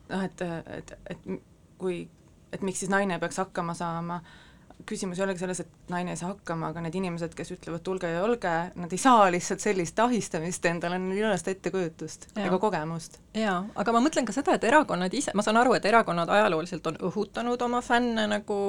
[0.10, 1.42] noh, et, et, et, et
[1.78, 2.08] kui,
[2.52, 4.45] et miks siis naine peaks hakkama saama äh,
[4.86, 8.10] küsimus ei olegi selles, et naine ei saa hakkama, aga need inimesed, kes ütlevad tulge
[8.12, 12.46] ja olge, nad ei saa lihtsalt sellist ahistamist endale, neil ei ole seda ettekujutust ja.
[12.48, 13.20] ega kogemust.
[13.38, 16.88] jaa, aga ma mõtlen ka seda, et erakonnad ise, ma saan aru, et erakonnad ajalooliselt
[16.92, 18.60] on õhutanud oma fänne nagu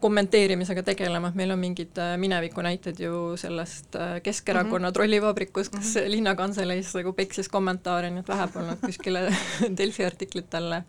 [0.00, 4.94] kommenteerimisega tegelema, et meil on mingid äh, mineviku näited ju sellest äh, Keskerakonna mm -hmm.
[4.94, 6.10] trollivabrikust, kes mm -hmm.
[6.10, 9.36] linnakantseleis nagu peksis kommentaare, nii et vähe polnud kuskile
[9.78, 10.84] Delfi artiklit talle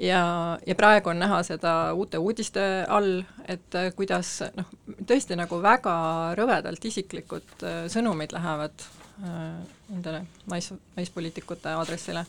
[0.00, 4.70] ja, ja praegu on näha seda uute uudiste all, et äh, kuidas noh,
[5.06, 5.94] tõesti nagu väga
[6.38, 8.86] rõvedalt isiklikud äh, sõnumid lähevad
[9.24, 9.44] äh,
[9.90, 12.24] nendele nais, naispoliitikute aadressile.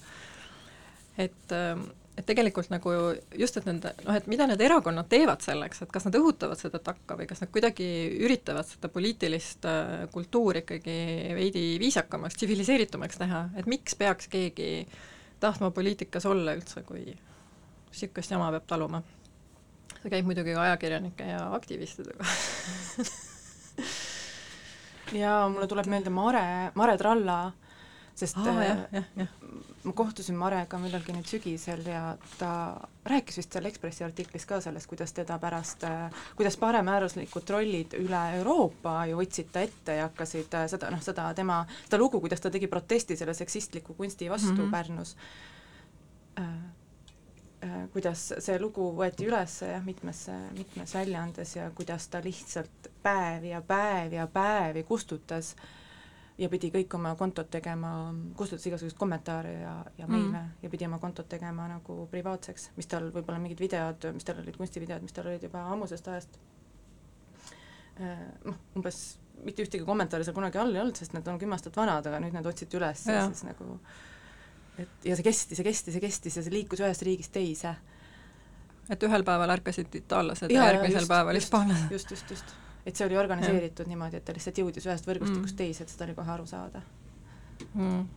[1.17, 1.53] et,
[2.17, 2.93] et tegelikult nagu
[3.37, 6.79] just, et nende noh, et mida need erakonnad teevad selleks, et kas nad õhutavad seda
[6.83, 7.87] takka või kas nad kuidagi
[8.25, 9.67] üritavad seda poliitilist
[10.11, 10.97] kultuuri ikkagi
[11.37, 14.87] veidi viisakamaks, tsiviliseeritumaks teha, et miks peaks keegi
[15.41, 17.11] tahtma poliitikas olla üldse, kui
[17.91, 19.03] niisugust jama peab taluma.
[20.01, 22.25] see käib muidugi ka ajakirjanike ja aktivistidega
[25.19, 27.51] jaa, mulle tuleb meelde Mare, Mare Tralla,
[28.15, 29.29] sest Aa, jah, jah, jah.
[29.83, 32.51] ma kohtusin Marega millalgi nüüd sügisel ja ta
[33.07, 35.85] rääkis vist seal Ekspressi artiklis ka sellest, kuidas teda pärast,
[36.37, 41.63] kuidas paremääruslikud trollid üle Euroopa ju võtsid ta ette ja hakkasid seda, noh, seda tema,
[41.85, 44.71] seda lugu, kuidas ta tegi protesti selle seksistliku kunsti vastu mm -hmm.
[44.71, 45.15] Pärnus
[47.93, 53.61] kuidas see lugu võeti üles jah, mitmesse, mitmes väljaandes ja kuidas ta lihtsalt päevi ja
[53.61, 55.53] päevi ja päevi kustutas
[56.41, 57.91] ja pidi kõik oma kontot tegema,
[58.37, 60.53] kustutas igasuguseid kommentaare ja, ja meile mm.
[60.63, 64.57] ja pidi oma kontot tegema nagu privaatseks, mis tal võib-olla mingid videod, mis tal olid
[64.57, 66.39] kunstivideod, mis tal olid juba ammusest ajast,
[68.47, 69.03] noh, umbes
[69.45, 72.21] mitte ühtegi kommentaari seal kunagi all ei olnud, sest need on kümme aastat vanad, aga
[72.23, 73.77] nüüd need otsiti üles ja, ja siis nagu
[74.79, 77.75] et ja see kestis ja kestis ja kestis ja see liikus ühest riigist teise.
[78.89, 81.91] et ühel päeval ärkasid itaallased ja, ja järgmisel just, päeval hispaanlased?
[81.91, 82.55] just, just, just.
[82.85, 83.91] et see oli organiseeritud ja.
[83.93, 85.61] niimoodi, et ta lihtsalt jõudis ühest võrgustikust mm.
[85.63, 86.83] teise, et seda oli kohe aru saada
[87.73, 88.09] mm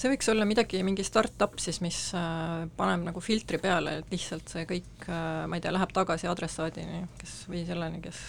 [0.00, 4.48] see võiks olla midagi, mingi startup siis, mis äh, paneb nagu filtri peale, et lihtsalt
[4.48, 8.20] see kõik äh,, ma ei tea, läheb tagasi adressaadini, kes, või selleni, kes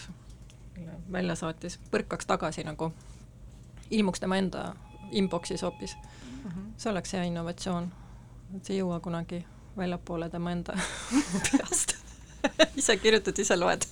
[1.12, 2.92] välja saatis, põrkaks tagasi nagu,
[3.94, 4.72] ilmuks tema enda
[5.16, 5.96] inbox'is hoopis
[6.44, 6.50] mm.
[6.50, 6.72] -hmm.
[6.78, 7.92] see oleks hea innovatsioon,
[8.56, 9.46] et see ei jõua kunagi
[9.78, 10.78] väljapoole tema enda
[11.48, 11.96] peast
[12.76, 13.86] ise kirjutad, ise loed.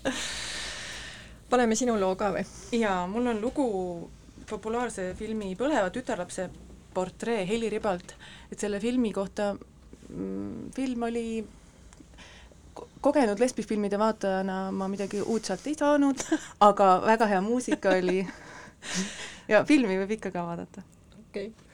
[1.50, 2.46] paneme sinu loo ka või?
[2.80, 3.68] jaa, mul on lugu
[4.50, 6.50] populaarse filmi Põleva tütarlapse
[6.94, 8.16] portree Heli Ribalt,
[8.52, 11.26] et selle filmi kohta mm, film oli
[13.02, 16.26] kogenud lesbifilmide vaatajana ma midagi uut sealt ei saanud,
[16.66, 18.24] aga väga hea muusika oli
[19.52, 20.86] ja filmi võib ikka ka vaadata.
[21.20, 21.69] okei okay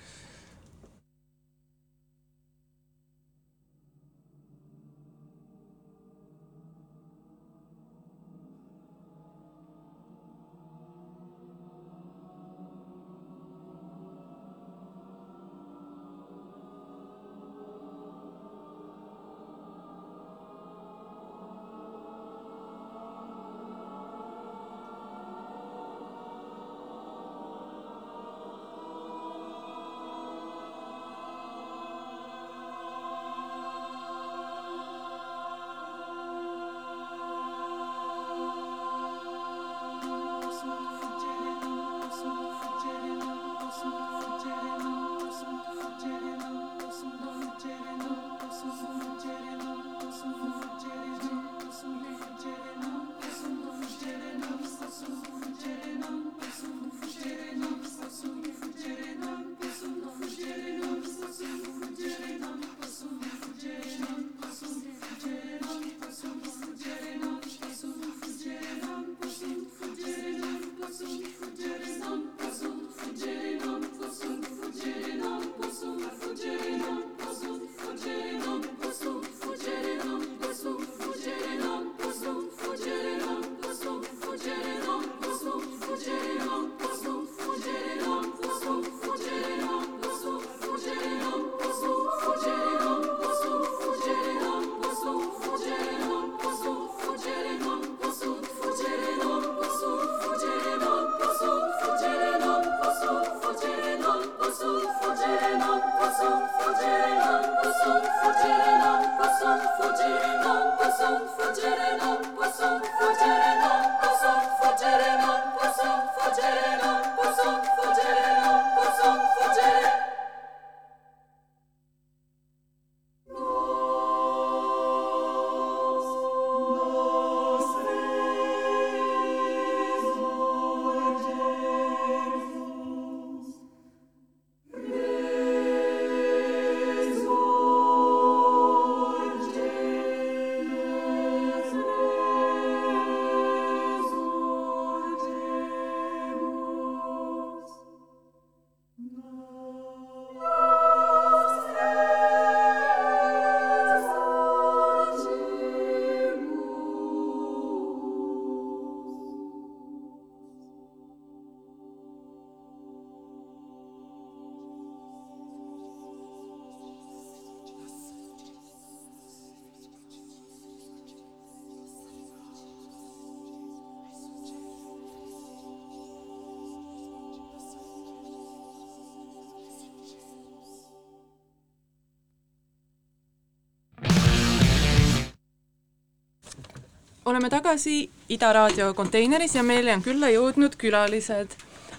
[187.26, 191.56] oleme tagasi Ida raadio konteineris ja meile on külla jõudnud külalised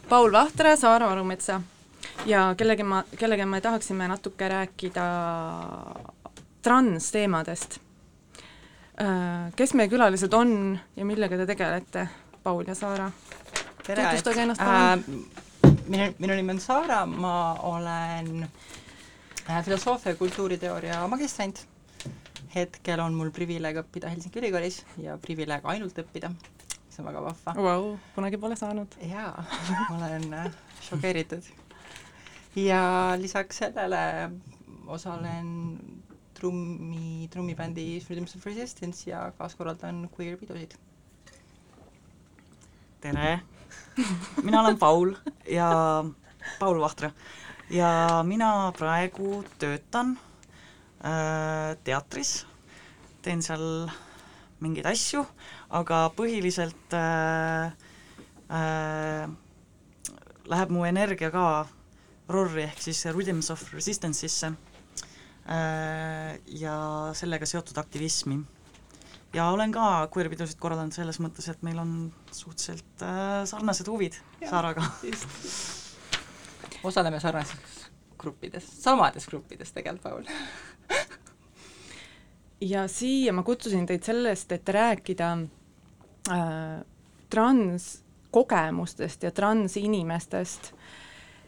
[0.09, 1.61] Paul Vahtre ja Saara Arumetsa.
[2.27, 5.07] ja kellegi ma, kellega me tahaksime natuke rääkida
[6.63, 7.79] transteemadest.
[9.01, 12.09] Äh, kes meie külalised on ja millega te tegelete,
[12.43, 13.11] Paul ja Saara?
[13.87, 15.79] tutvustage ennast palun äh,.
[15.87, 18.49] minu, minu nimi on Saara, ma olen
[19.51, 21.67] äh, filosoofia ja kultuuriteooria magistrant
[22.57, 27.55] hetkel on mul privileeg õppida Helsingi ülikoolis ja privileeg ainult õppida, mis on väga vahva
[27.61, 27.89] wow,.
[28.15, 28.97] kunagi pole saanud.
[29.05, 29.45] jaa,
[29.91, 30.49] ma olen äh,
[30.89, 31.51] šokeeritud.
[32.57, 32.81] ja
[33.21, 34.03] lisaks sellele
[34.87, 35.49] osalen
[36.37, 40.79] trummi, trummibändis Rhythms of Resistance ja kaaskorraldan queer pidusid.
[43.01, 43.41] tere!
[44.43, 45.15] mina olen Paul
[45.51, 45.69] ja
[46.59, 47.13] Paul Vahtre
[47.71, 50.17] ja mina praegu töötan
[51.87, 52.31] teatris,
[53.23, 53.87] teen seal
[54.65, 55.23] mingeid asju,
[55.77, 57.73] aga põhiliselt äh,
[58.49, 59.27] äh,
[60.47, 61.47] läheb mu energia ka
[62.33, 66.77] ROR-i ehk siis Rhythms of Resistance'isse äh, ja
[67.19, 68.41] sellega seotud aktivismi.
[69.35, 74.51] ja olen ka queer-pidusid korraldanud selles mõttes, et meil on suhteliselt äh, sarnased huvid ja,
[74.51, 74.89] Saaraga.
[76.89, 77.85] osaleme sarnases
[78.17, 80.25] gruppides, samades gruppides tegelikult, Paul
[82.73, 85.33] ja siia ma kutsusin teid sellest, et rääkida
[86.33, 86.81] äh,
[87.31, 90.73] transkogemustest ja transinimestest,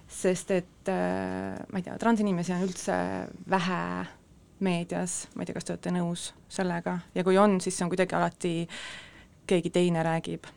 [0.08, 3.00] sest et äh, ma ei tea, transinimesi on üldse
[3.50, 3.82] vähe
[4.64, 7.92] meedias, ma ei tea, kas te olete nõus sellega, ja kui on, siis see on
[7.92, 8.54] kuidagi alati
[9.48, 10.48] keegi teine räägib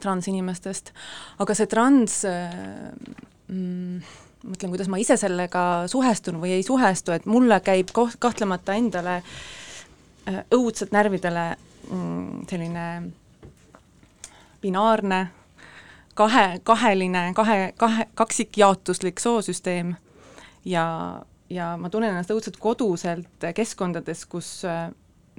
[0.00, 0.92] transinimestest,
[1.42, 2.92] aga see trans äh,
[3.50, 4.02] mm,
[4.44, 9.20] mõtlen, kuidas ma ise sellega suhestun või ei suhestu, et mulle käib koht-, kahtlemata endale
[9.20, 11.44] äh, õudselt närvidele
[11.90, 12.86] mm, selline
[14.60, 15.20] binaarne,
[16.18, 19.94] kahe, kaheline, kahe, kahe, kaksikjaotuslik soosüsteem.
[20.64, 20.86] Ja,
[21.48, 24.50] ja ma tunnen ennast õudselt koduselt keskkondades, kus,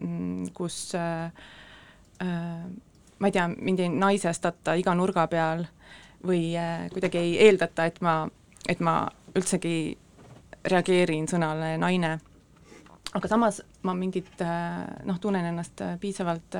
[0.02, 1.30] mm, kus äh,
[2.22, 2.66] äh,
[3.22, 5.68] ma ei tea, mind ei naisestata iga nurga peal
[6.26, 6.54] või
[6.94, 8.28] kuidagi ei eeldata, et ma
[8.70, 9.06] et ma
[9.36, 9.98] üldsegi
[10.70, 12.20] reageerin sõnale naine.
[13.14, 14.42] aga samas ma mingit
[15.04, 16.56] noh, tunnen ennast piisavalt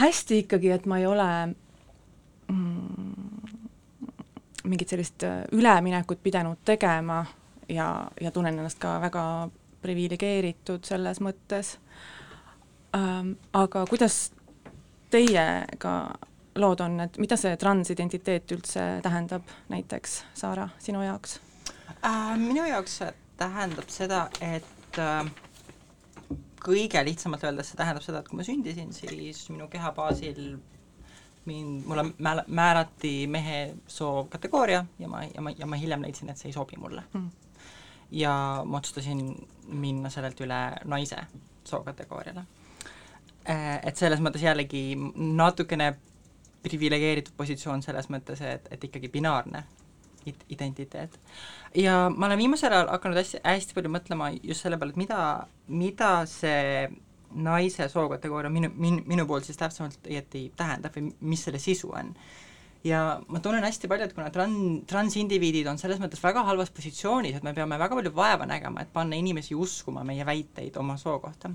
[0.00, 1.28] hästi ikkagi, et ma ei ole
[2.48, 3.64] mm,
[4.64, 7.24] mingit sellist üleminekut pidanud tegema
[7.68, 9.24] ja, ja tunnen ennast ka väga
[9.84, 11.76] priviligeeritud selles mõttes
[12.96, 13.36] ähm,.
[13.52, 14.32] aga kuidas
[15.10, 15.94] teiega
[16.54, 21.38] lood on, et mida see transidentiteet üldse tähendab näiteks, Saara, sinu jaoks
[22.04, 22.36] äh,?
[22.38, 23.00] Minu jaoks
[23.36, 25.26] tähendab seda, et äh,
[26.64, 30.56] kõige lihtsamalt öeldes see tähendab seda, et kui ma sündisin, siis minu keha baasil
[31.48, 36.30] mind, mulle määr-, määrati mehe soo kategooria ja ma, ja ma, ja ma hiljem leidsin,
[36.30, 37.28] et see ei sobi mulle mm.
[38.20, 38.34] ja
[38.64, 39.26] ma otsustasin
[39.68, 41.20] minna sellelt üle naise
[41.64, 42.44] sookategooriale.
[43.48, 45.94] Äh, et selles mõttes jällegi natukene
[46.64, 49.64] priviligeeritud positsioon selles mõttes, et, et ikkagi binaarne
[50.26, 51.18] it-, identiteet.
[51.74, 55.18] ja ma olen viimasel ajal hakanud hästi, hästi palju mõtlema just selle peale, et mida,
[55.68, 56.88] mida see
[57.34, 62.14] naise sookategooria minu, min-, minu poolt siis täpsemalt õieti tähendab või mis selle sisu on.
[62.84, 67.38] ja ma tunnen hästi palju, et kuna tran-, transindiviidid on selles mõttes väga halvas positsioonis,
[67.38, 71.18] et me peame väga palju vaeva nägema, et panna inimesi uskuma meie väiteid oma soo
[71.20, 71.52] kohta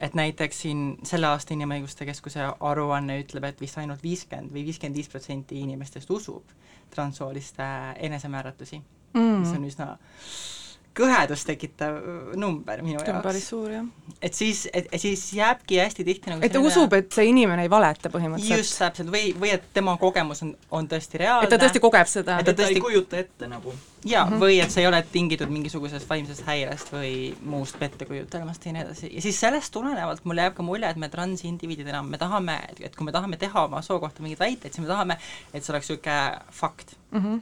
[0.00, 4.96] et näiteks siin selle aasta Inimõiguste Keskuse aruanne ütleb, et vist ainult viiskümmend või viiskümmend
[4.96, 6.54] viis protsenti inimestest usub
[6.90, 7.66] transsooliste
[8.08, 8.80] enesemääratlusi
[9.14, 9.90] mm., mis on üsna
[11.00, 11.98] kõhedust tekitav
[12.38, 13.22] number minu jaoks.
[13.24, 13.86] päris suur, jah.
[14.22, 17.70] et siis, et siis jääbki hästi tihti nagu et ta usub, et see inimene ei
[17.72, 18.62] valeta põhimõtteliselt.
[18.62, 21.48] just, täpselt, või, või et tema kogemus on, on tõesti reaalne.
[21.48, 22.38] et ta tõesti kogeb seda.
[22.40, 23.74] et ta tõesti ei kujuta ette nagu.
[24.04, 24.44] jaa mm, -hmm.
[24.44, 29.12] või et see ei ole tingitud mingisugusest vaimsest häirest või muust pettekujutelmast ja nii edasi.
[29.14, 33.04] ja siis sellest tulenevalt mulle jääb ka mulje, et me transindiviididena, me tahame, et kui
[33.04, 35.18] me tahame teha oma soo kohta mingeid väiteid, siis me tahame,
[35.54, 37.24] et see oleks niisugune fakt mm.
[37.24, 37.40] -hmm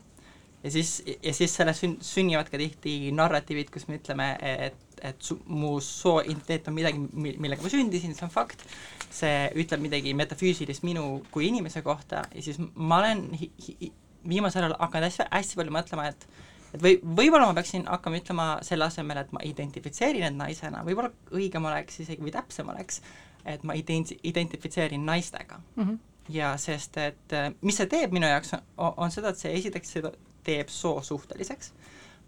[0.68, 5.22] ja siis, ja siis sellest sün-, sünnivad ka tihti narratiivid, kus me ütleme, et, et
[5.24, 8.64] su-, mu sooidentiteet on midagi, millega ma sündisin, see on fakt,
[9.08, 13.92] see ütleb midagi metafüüsilist minu kui inimese kohta ja siis ma olen hi-, hi,
[14.28, 16.28] viimasel ajal hakanud hästi, hästi palju mõtlema, et
[16.68, 21.08] et või, võib-olla ma peaksin hakkama ütlema selle asemel, et ma identifitseerin end naisena, võib-olla
[21.32, 23.00] õigem oleks isegi või täpsem oleks,
[23.48, 25.62] et ma ident-, identifitseerin naistega.
[25.76, 25.82] Mm.
[25.84, 27.32] -hmm ja sest, et
[27.64, 30.10] mis see teeb minu jaoks, on seda, et see esiteks seda
[30.44, 31.72] teeb soo suhteliseks,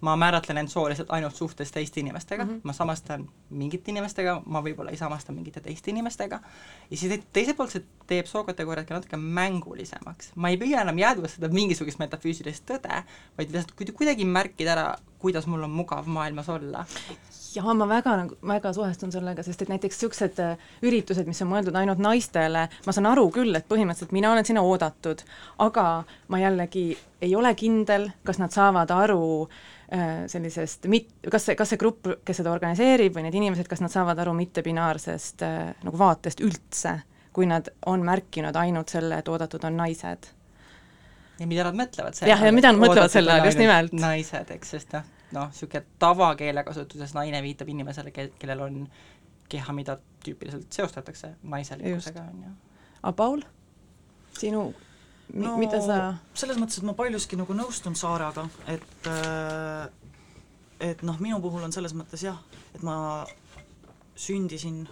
[0.01, 2.51] ma määratlen end sooliselt ainult suhtes teiste inimestega mm.
[2.51, 2.61] -hmm.
[2.65, 6.41] ma samastan mingite inimestega, ma võib-olla ei samasta mingite teiste inimestega,
[6.91, 10.33] ja siis te- teiselt poolt see teeb sookategooriad ka natuke mängulisemaks.
[10.35, 13.03] ma ei püüa enam jäädvustada mingisugust metafüüsilist tõde,
[13.39, 16.87] vaid lihtsalt kuid- kuidagi märkida ära, kuidas mul on mugav maailmas olla.
[17.57, 21.51] Jaa, ma väga nagu, väga suhestun sellega, sest et näiteks niisugused äh, üritused, mis on
[21.51, 25.25] mõeldud ainult naistele, ma saan aru küll, et põhimõtteliselt mina olen sinna oodatud,
[25.67, 25.87] aga
[26.33, 26.87] ma jällegi
[27.21, 32.09] ei ole kindel, kas nad saavad aru äh, sellisest mit-, kas see, kas see grupp,
[32.25, 37.01] kes seda organiseerib või need inimesed, kas nad saavad aru mittebinaarsest äh, nagu vaatest üldse,
[37.37, 40.33] kui nad on märkinud ainult selle, et oodatud on naised.
[41.41, 43.97] ja mida nad mõtlevad Jah, ja mida nad mõtlevad selle all, just nimelt.
[43.97, 48.78] naised, eks, sest noh, noh, niisugune tavakeelekasutuses naine viitab inimesele, kel-, kellel on
[49.51, 52.53] keha, mida tüüpiliselt seostatakse naiselikkusega, on ju.
[53.03, 53.43] aga Paul,
[54.39, 54.68] sinu
[55.33, 56.01] mi- no, mida sa
[56.35, 59.89] selles mõttes, et ma paljuski nagu nõustun Saaraga, et äh,
[60.81, 62.39] et noh, minu puhul on selles mõttes jah,
[62.74, 63.26] et ma
[64.20, 64.83] sündisin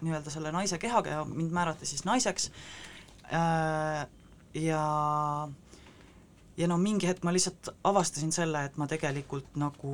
[0.00, 2.50] nii-öelda selle naise kehaga ja mind määrati siis naiseks.
[3.34, 4.06] Äh,
[4.54, 4.82] ja
[6.58, 9.92] ja no mingi hetk ma lihtsalt avastasin selle, et ma tegelikult nagu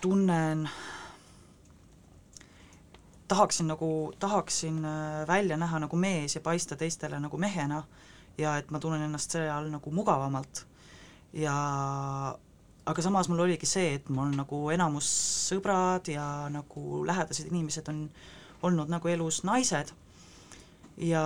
[0.00, 0.68] tunnen
[3.28, 7.82] tahaksin nagu, tahaksin äh, välja näha nagu mees ja paista teistele nagu mehena
[8.38, 10.66] ja et ma tunnen ennast selle all nagu mugavamalt.
[11.32, 11.54] ja
[12.86, 15.08] aga samas mul oligi see, et mul nagu enamus
[15.50, 18.06] sõbrad ja nagu lähedased inimesed on
[18.62, 19.92] olnud nagu elus naised
[20.96, 21.24] ja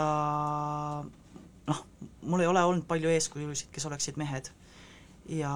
[1.66, 1.86] noh,
[2.22, 4.50] mul ei ole olnud palju eeskujusid, kes oleksid mehed.
[5.28, 5.52] ja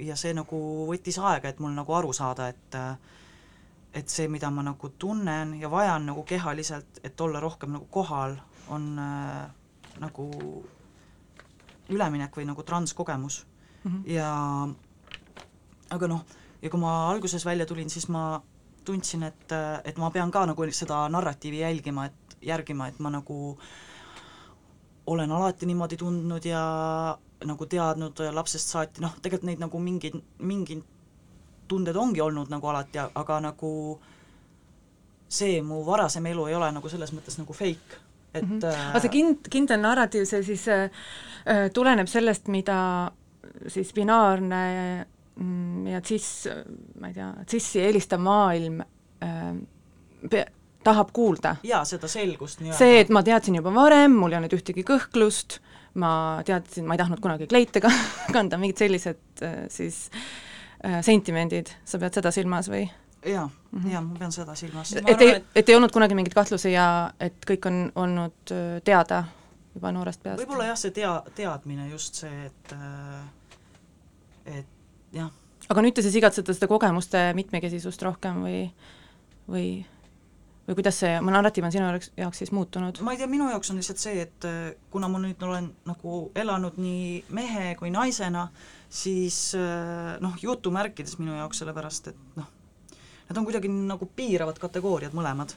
[0.00, 0.58] ja see nagu
[0.88, 2.78] võttis aega, et mul nagu aru saada, et
[3.94, 8.36] et see, mida ma nagu tunnen ja vajan nagu kehaliselt, et olla rohkem nagu kohal,
[8.70, 9.48] on äh,
[9.98, 10.26] nagu
[11.90, 13.44] üleminek või nagu transkogemus
[13.82, 13.90] mm.
[13.90, 14.02] -hmm.
[14.06, 14.30] ja
[15.90, 16.24] aga noh,
[16.62, 18.42] ja kui ma alguses välja tulin, siis ma
[18.84, 19.52] tundsin, et,
[19.84, 23.58] et ma pean ka nagu seda narratiivi jälgima, et järgima, et ma nagu
[25.10, 26.62] olen alati niimoodi tundnud ja
[27.44, 30.82] nagu teadnud lapsest saati, noh, tegelikult neid nagu mingid, mingid
[31.70, 33.72] tunded ongi olnud nagu alati, aga nagu
[35.30, 38.00] see mu varasem elu ei ole nagu selles mõttes nagu fake,
[38.34, 38.58] et mm.
[38.58, 38.90] -hmm.
[38.90, 40.90] aga see kind-, kindel narratiiv, see siis äh,
[41.74, 43.10] tuleneb sellest, mida
[43.66, 44.62] siis binaarne
[45.36, 46.48] mm, ja cis,
[47.00, 50.46] ma ei tea, cissi eelistav maailm äh,
[50.84, 51.56] tahab kuulda.
[51.62, 52.78] jaa, seda selgust nii-öelda.
[52.78, 55.58] see, et ma teadsin juba varem, mul ei olnud ühtegi kõhklust,
[56.00, 56.12] ma
[56.46, 57.92] teadsin, ma ei tahtnud kunagi kleite ka
[58.36, 60.06] kanda, mingid sellised äh, siis
[60.84, 62.86] äh, sentimendid, sa pead seda silmas või?
[63.26, 63.80] jaa mm.
[63.80, 64.94] -hmm., jaa, ma pean seda silmas.
[64.96, 66.86] et ei, et ei olnud kunagi mingeid kahtlusi ja
[67.20, 69.24] et kõik on olnud äh, teada
[69.74, 70.40] juba noorest peast?
[70.42, 72.74] võib-olla jah, see tea-, teadmine just see, et
[74.46, 74.66] et
[75.12, 75.30] jah.
[75.68, 78.60] aga nüüd te siis igatsete seda kogemuste mitmekesisust rohkem või,
[79.50, 79.66] või
[80.68, 83.00] või kuidas see narratiiv on sinu jaoks, jaoks siis muutunud?
[83.06, 84.58] ma ei tea, minu jaoks on lihtsalt see, et äh,
[84.92, 88.46] kuna ma nüüd olen nagu elanud nii mehe kui naisena,
[88.88, 92.52] siis äh, noh, jutumärkides minu jaoks, sellepärast et noh,
[93.28, 95.56] need on kuidagi nagu piiravad kategooriad mõlemad.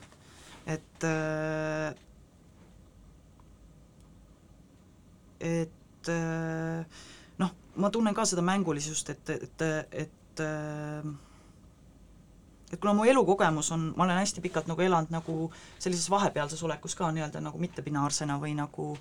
[0.66, 1.94] et äh,
[5.44, 6.08] et
[7.38, 10.42] noh, ma tunnen ka seda mängulisust, et, et, et et
[12.80, 17.10] kuna mu elukogemus on, ma olen hästi pikalt nagu elanud nagu sellises vahepealses olekus ka
[17.14, 18.94] nii-öelda nagu mittebinaarsena või nagu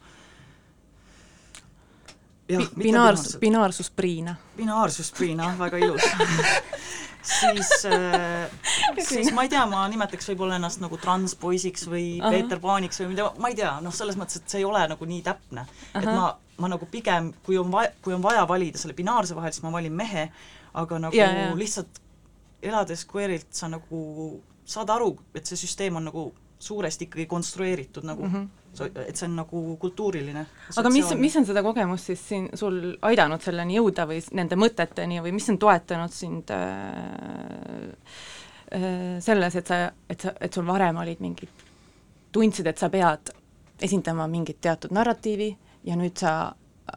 [2.50, 4.36] jah, binaarsus, binaarsuspriina.
[4.58, 6.04] binaarsuspriina, väga ilus
[7.40, 8.52] siis äh,,
[9.00, 12.34] siis ma ei tea, ma nimetaks võib-olla ennast nagu transpoisiks või Aha.
[12.34, 15.08] Peeter Paaniks või mida, ma ei tea, noh, selles mõttes, et see ei ole nagu
[15.08, 15.66] nii täpne.
[15.96, 19.56] et ma, ma nagu pigem, kui on vaja, kui on vaja valida selle binaarse vahel,
[19.56, 20.28] siis ma valin mehe,
[20.74, 21.52] aga nagu ja, ja.
[21.56, 22.03] lihtsalt
[22.64, 24.00] elades queerilt sa nagu
[24.66, 26.24] saad aru, et see süsteem on nagu
[26.64, 29.00] suuresti ikkagi konstrueeritud nagu mm, -hmm.
[29.08, 30.46] et see on nagu kultuuriline.
[30.78, 35.20] aga mis, mis on seda kogemust siis siin sul aidanud selleni jõuda või nende mõteteni
[35.26, 36.58] või mis on toetanud sind äh,
[38.72, 41.68] äh, selles, et sa, et sa, et sul varem olid mingid,
[42.32, 43.36] tundsid, et sa pead
[43.82, 46.56] esindama mingit teatud narratiivi ja nüüd sa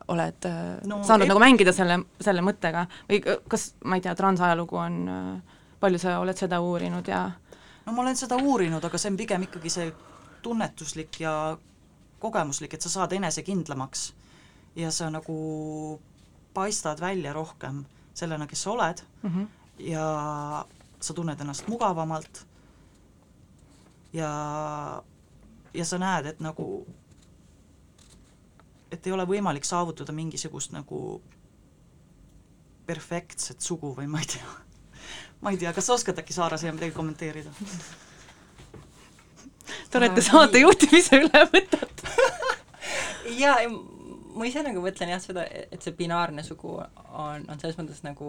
[0.08, 1.28] oled äh, no, saanud et...
[1.28, 6.18] nagu mängida selle, selle mõttega või kas, ma ei tea, transajalugu on äh, palju sa
[6.20, 7.30] oled seda uurinud ja
[7.86, 9.92] no ma olen seda uurinud, aga see on pigem ikkagi see
[10.42, 11.56] tunnetuslik ja
[12.18, 14.12] kogemuslik, et sa saad enesekindlamaks
[14.76, 16.00] ja sa nagu
[16.54, 19.46] paistad välja rohkem sellena, kes sa oled mm -hmm.
[19.78, 20.66] ja
[21.00, 22.46] sa tunned ennast mugavamalt
[24.12, 25.02] ja,
[25.74, 26.86] ja sa näed, et nagu,
[28.90, 31.22] et ei ole võimalik saavutada mingisugust nagu
[32.86, 34.65] perfektset sugu või ma ei tea.
[35.40, 37.50] Ma ei tea, kas sa oskad äkki, Saara, siia midagi kommenteerida?
[39.90, 42.06] Te olete saate juhtimise üle võtnud
[43.42, 43.58] jaa,
[44.36, 48.28] ma ise nagu mõtlen jah seda, et see binaarne sugu on, on selles mõttes nagu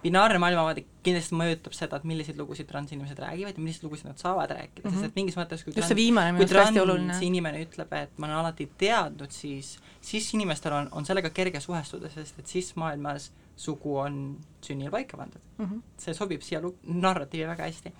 [0.00, 4.54] binaarne maailmavaade kindlasti mõjutab seda, et milliseid lugusid transinimesed räägivad ja milliseid lugusid nad saavad
[4.56, 5.00] rääkida mm, -hmm.
[5.00, 7.18] sest et mingis mõttes kui just see viimane minu arust hästi oluline.
[7.26, 12.08] inimene ütleb, et ma olen alati teadnud, siis, siis inimestel on, on sellega kerge suhestuda,
[12.14, 13.30] sest et siis maailmas
[13.60, 14.16] sugu on
[14.64, 15.64] sünnil paika pandud mm.
[15.66, 15.80] -hmm.
[16.00, 17.92] see sobib siia narratiivi väga hästi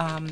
[0.00, 0.28] um,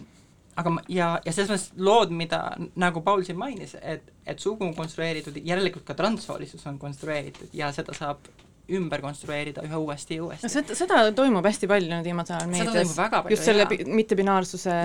[0.57, 2.41] aga ma, ja, ja selles mõttes lood, mida
[2.81, 7.73] nagu Paul siin mainis, et, et sugu on konstrueeritud, järelikult ka transsoolisus on konstrueeritud ja
[7.73, 8.29] seda saab
[8.73, 10.49] ümber konstrueerida ühe uuesti ja uuesti.
[10.53, 12.95] seda, seda toimub hästi palju nüüd viimasel ajal meedias,
[13.33, 14.77] just selle mittebinaarsuse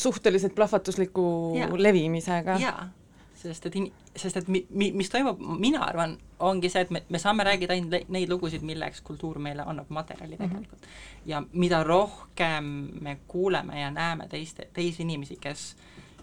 [0.00, 1.24] suhteliselt plahvatusliku
[1.58, 1.70] jaa.
[1.88, 2.56] levimisega.
[2.62, 2.86] jaa,
[3.40, 3.76] sest et
[4.16, 7.76] sest et mi-, mi-, mis toimub, mina arvan, ongi see, et me, me saame rääkida
[7.76, 10.44] ainult neid lugusid, milleks kultuur meile annab materjali mhm.
[10.44, 10.86] tegelikult mm.
[10.86, 11.30] -hmm.
[11.30, 12.64] ja mida rohkem
[13.00, 15.76] me kuuleme ja näeme teiste, teisi inimesi, kes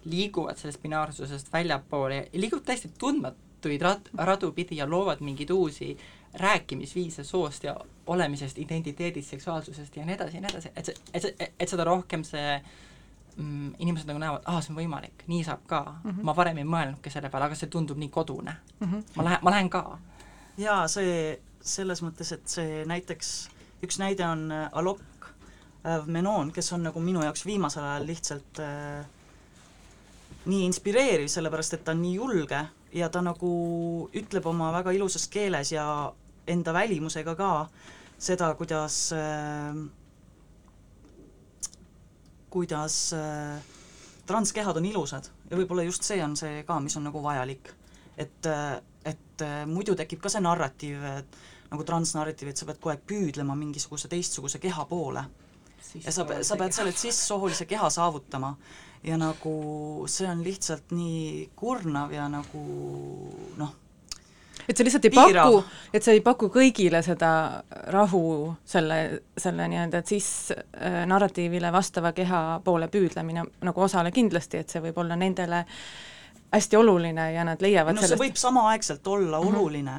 [0.05, 5.97] liiguvad sellest binaarsusest väljapoole ja liiguvad täiesti tundmatuid rad-, radu pidi ja loovad mingeid uusi
[5.97, 7.75] äh, rääkimisviise soost ja
[8.07, 11.83] olemisest, identiteedist, seksuaalsusest ja nii edasi ja nii edasi, et see, et see, et seda
[11.83, 12.59] rohkem see
[13.37, 16.23] mm, inimesed nagu näevad, aa, see on võimalik, nii saab ka mm, -hmm.
[16.29, 18.87] ma varem ei mõelnudki selle peale, aga see tundub nii kodune mm.
[18.87, 19.03] -hmm.
[19.15, 19.99] ma lähen, ma lähen ka.
[20.57, 23.49] jaa, see selles mõttes, et see näiteks,
[23.83, 25.01] üks näide on äh, Alok
[25.85, 29.05] äh, Menon, kes on nagu minu jaoks viimasel ajal lihtsalt äh,
[30.45, 33.51] nii inspireeriv, sellepärast et ta on nii julge ja ta nagu
[34.15, 36.13] ütleb oma väga ilusas keeles ja
[36.47, 37.67] enda välimusega ka
[38.17, 39.75] seda, kuidas äh,
[42.49, 43.57] kuidas äh,
[44.27, 47.73] transkehad on ilusad ja võib-olla just see on see ka, mis on nagu vajalik.
[48.17, 51.37] et, äh, et äh, muidu tekib ka see narratiiv, et
[51.71, 55.23] nagu transnarratiiv, et sa pead kogu aeg püüdlema mingisuguse teistsuguse keha poole.
[56.03, 58.55] ja sa, sa pead selle sissoolise keha saavutama
[59.03, 62.63] ja nagu see on lihtsalt nii kurnav ja nagu
[63.57, 63.75] noh,
[64.69, 65.63] et sa lihtsalt ei paku,
[65.93, 67.31] et sa ei paku kõigile seda
[67.93, 68.21] rahu
[68.67, 74.83] selle, selle nii-öelda siis äh, narratiivile vastava keha poole püüdlemine nagu osale kindlasti, et see
[74.83, 75.63] võib olla nendele
[76.51, 78.15] hästi oluline ja nad leiavad no sellest...
[78.17, 79.57] see võib samaaegselt olla mm -hmm.
[79.59, 79.97] oluline,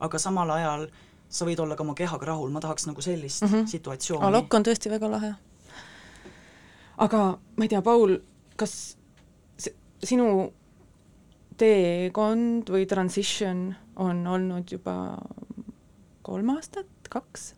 [0.00, 0.88] aga samal ajal
[1.30, 3.66] sa võid olla ka oma kehaga rahul, ma tahaks nagu sellist mm -hmm.
[3.66, 4.26] situatsiooni.
[4.26, 5.34] Alok on tõesti väga lahe.
[6.98, 8.18] aga ma ei tea, Paul,
[8.56, 8.96] kas
[10.04, 10.52] sinu
[11.60, 14.94] teekond või transition on olnud juba
[16.22, 17.54] kolm aastat, kaks.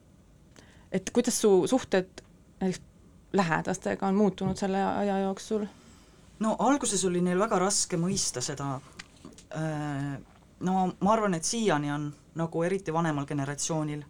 [0.92, 2.22] et kuidas su suhted
[2.60, 2.92] näiteks
[3.32, 5.66] lähedastega on muutunud selle aja jooksul?
[6.38, 8.74] no alguses oli neil väga raske mõista seda,
[9.56, 10.16] äh,
[10.60, 14.02] no ma arvan, et siiani on nagu eriti vanemal generatsioonil,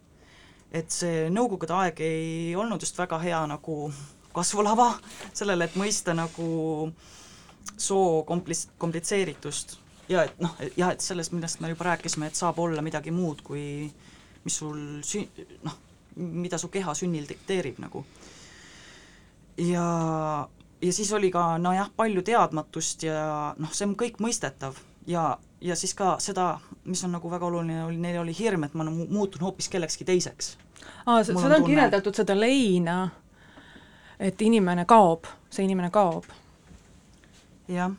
[0.71, 3.77] et see nõukogude aeg ei olnud just väga hea nagu
[4.33, 4.89] kasvulava
[5.33, 6.91] sellele, et mõista nagu
[7.77, 9.77] soo komplis-, komplitseeritust
[10.09, 13.41] ja et noh, jah, et sellest, millest me juba rääkisime, et saab olla midagi muud,
[13.45, 13.63] kui
[14.43, 15.27] mis sul sü-,
[15.63, 15.77] noh,
[16.15, 18.05] mida su keha sünnil dikteerib nagu.
[19.57, 19.85] ja,
[20.81, 25.75] ja siis oli ka nojah, palju teadmatust ja noh, see on kõik mõistetav ja, ja
[25.75, 29.41] siis ka seda, mis on nagu väga oluline, oli, neil oli hirm, et ma muutun
[29.41, 30.57] hoopis kellekski teiseks.
[31.05, 31.65] aa, seda on tunne...
[31.67, 32.97] kirjeldatud, seda leina,
[34.19, 36.27] et inimene kaob, see inimene kaob.
[37.67, 37.93] jah,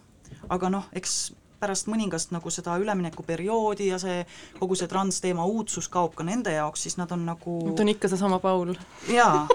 [0.49, 4.25] aga noh, eks pärast mõningast nagu seda üleminekuperioodi ja see,
[4.59, 8.11] kogu see transteema uudsus kaob ka nende jaoks, siis nad on nagu Nad on ikka
[8.13, 8.75] seesama Paul.
[9.09, 9.47] jaa,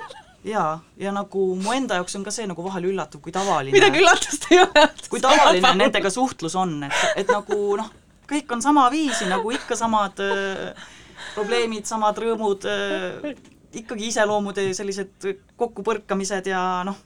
[0.43, 4.01] jaa, ja nagu mu enda jaoks on ka see nagu vahel üllatav, kui tavaline midagi
[4.03, 4.85] üllatust ei ole.
[5.09, 7.91] kui tavaline nendega suhtlus on, et, et nagu noh,
[8.29, 10.89] kõik on sama viisi, nagu ikka samad äh,
[11.35, 13.35] probleemid, samad rõõmud äh,,
[13.79, 15.27] ikkagi iseloomude sellised
[15.59, 16.97] kokkupõrkamised ja noh,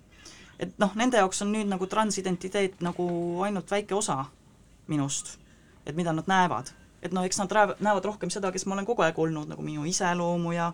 [0.62, 3.08] et noh, nende jaoks on nüüd nagu transidentiteet nagu
[3.44, 4.24] ainult väike osa
[4.88, 5.38] minust,
[5.86, 6.74] et mida nad näevad.
[7.02, 9.86] et no eks nad näevad rohkem seda, kes ma olen kogu aeg olnud, nagu minu
[9.86, 10.74] iseloomu ja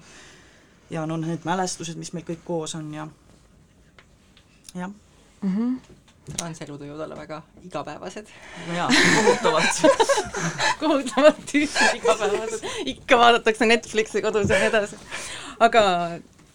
[0.90, 3.08] ja no need mälestused, mis meil kõik koos on ja
[4.76, 4.92] jah
[5.42, 5.98] mm -hmm
[6.38, 8.28] transelud võivad olla väga igapäevased.
[8.76, 9.82] jaa, kohutavalt
[10.82, 15.00] kohutavalt tüütud igapäevased, ikka vaadatakse Netflixi kodus ja nii edasi.
[15.60, 15.84] aga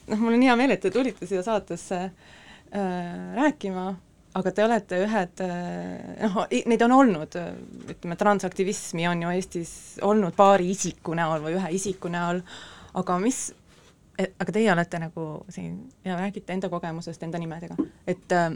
[0.07, 2.13] noh, mul on hea meel, et te tulite siia saatesse äh,
[3.37, 3.95] rääkima
[4.35, 6.39] aga te olete ühed, eh, noh,
[6.71, 7.37] neid on olnud,
[7.95, 12.41] ütleme, transaktivismi on ju Eestis olnud paari isiku näol või ühe isiku näol,
[12.99, 13.47] aga mis,
[14.19, 15.77] aga teie olete nagu siin
[16.07, 17.79] ja räägite enda kogemusest, enda nimedega,
[18.11, 18.51] et äh,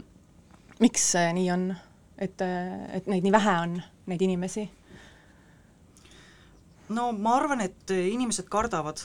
[0.83, 1.69] miks see nii on,
[2.17, 3.79] et, et neid nii vähe on,
[4.11, 4.67] neid inimesi?
[6.89, 9.03] no ma arvan, et inimesed kardavad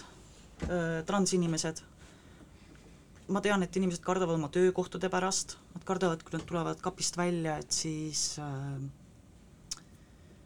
[1.04, 1.82] transinimesed.
[3.28, 7.56] Ma tean, et inimesed kardavad oma töökohtade pärast, nad kardavad, kui nad tulevad kapist välja,
[7.58, 8.78] et siis äh,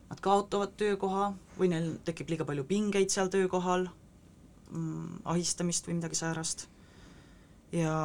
[0.08, 3.88] nad kaotavad töökoha või neil tekib liiga palju pingeid seal töökohal
[4.70, 6.68] mm,, ahistamist või midagi säärast.
[7.72, 7.96] ja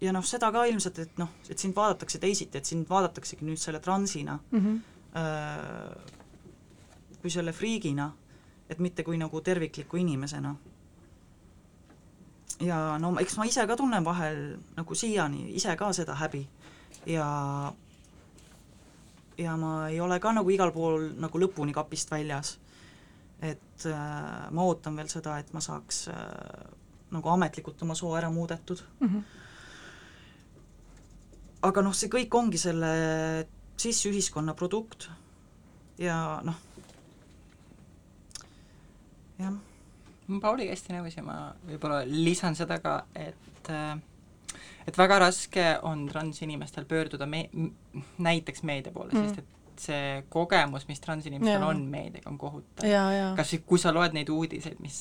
[0.00, 3.60] ja noh, seda ka ilmselt, et noh, et sind vaadatakse teisiti, et sind vaadataksegi nüüd
[3.60, 4.80] selle transina mm, -hmm.
[5.20, 6.16] äh,
[7.20, 8.10] kui selle friigina,
[8.70, 10.54] et mitte kui nagu tervikliku inimesena.
[12.60, 16.42] Ja no eks ma ise ka tunnen vahel nagu siiani ise ka seda häbi
[17.06, 17.28] ja
[19.38, 22.58] ja ma ei ole ka nagu igal pool nagu lõpuni kapist väljas.
[23.40, 26.66] et äh, ma ootan veel seda, et ma saaks äh,
[27.10, 29.08] nagu ametlikult oma soo ära muudetud mm.
[29.08, 29.22] -hmm
[31.60, 32.90] aga noh, see kõik ongi selle
[33.80, 35.08] sisseühiskonna produkt
[36.00, 36.56] ja noh,
[39.40, 39.58] jah.
[40.30, 43.70] Ma Pauliga hästi nõus ja ma võib-olla lisan seda ka, et
[44.88, 47.48] et väga raske on transinimestel pöörduda me-,
[48.18, 52.84] näiteks meedia poole mm., sest et see kogemus, mis transinimestel on meediaga, on kohutav.
[53.36, 55.00] kas või kui sa loed neid uudiseid, mis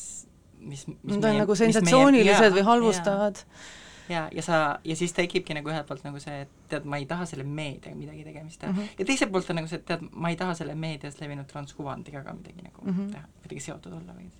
[0.59, 3.39] mis, mis Need on nagu sensatsioonilised või halvustavad
[4.09, 7.07] ja, ja sa, ja siis tekibki nagu ühelt poolt nagu see, et tead, ma ei
[7.09, 8.79] taha selle meediaga midagi tegemist teha mm.
[8.79, 8.99] -hmm.
[8.99, 12.23] ja teiselt poolt on nagu see, et tead, ma ei taha selle meedias levinud transkuvandiga
[12.25, 13.11] ka midagi nagu mm -hmm.
[13.11, 14.31] teha, kuidagi seotud olla või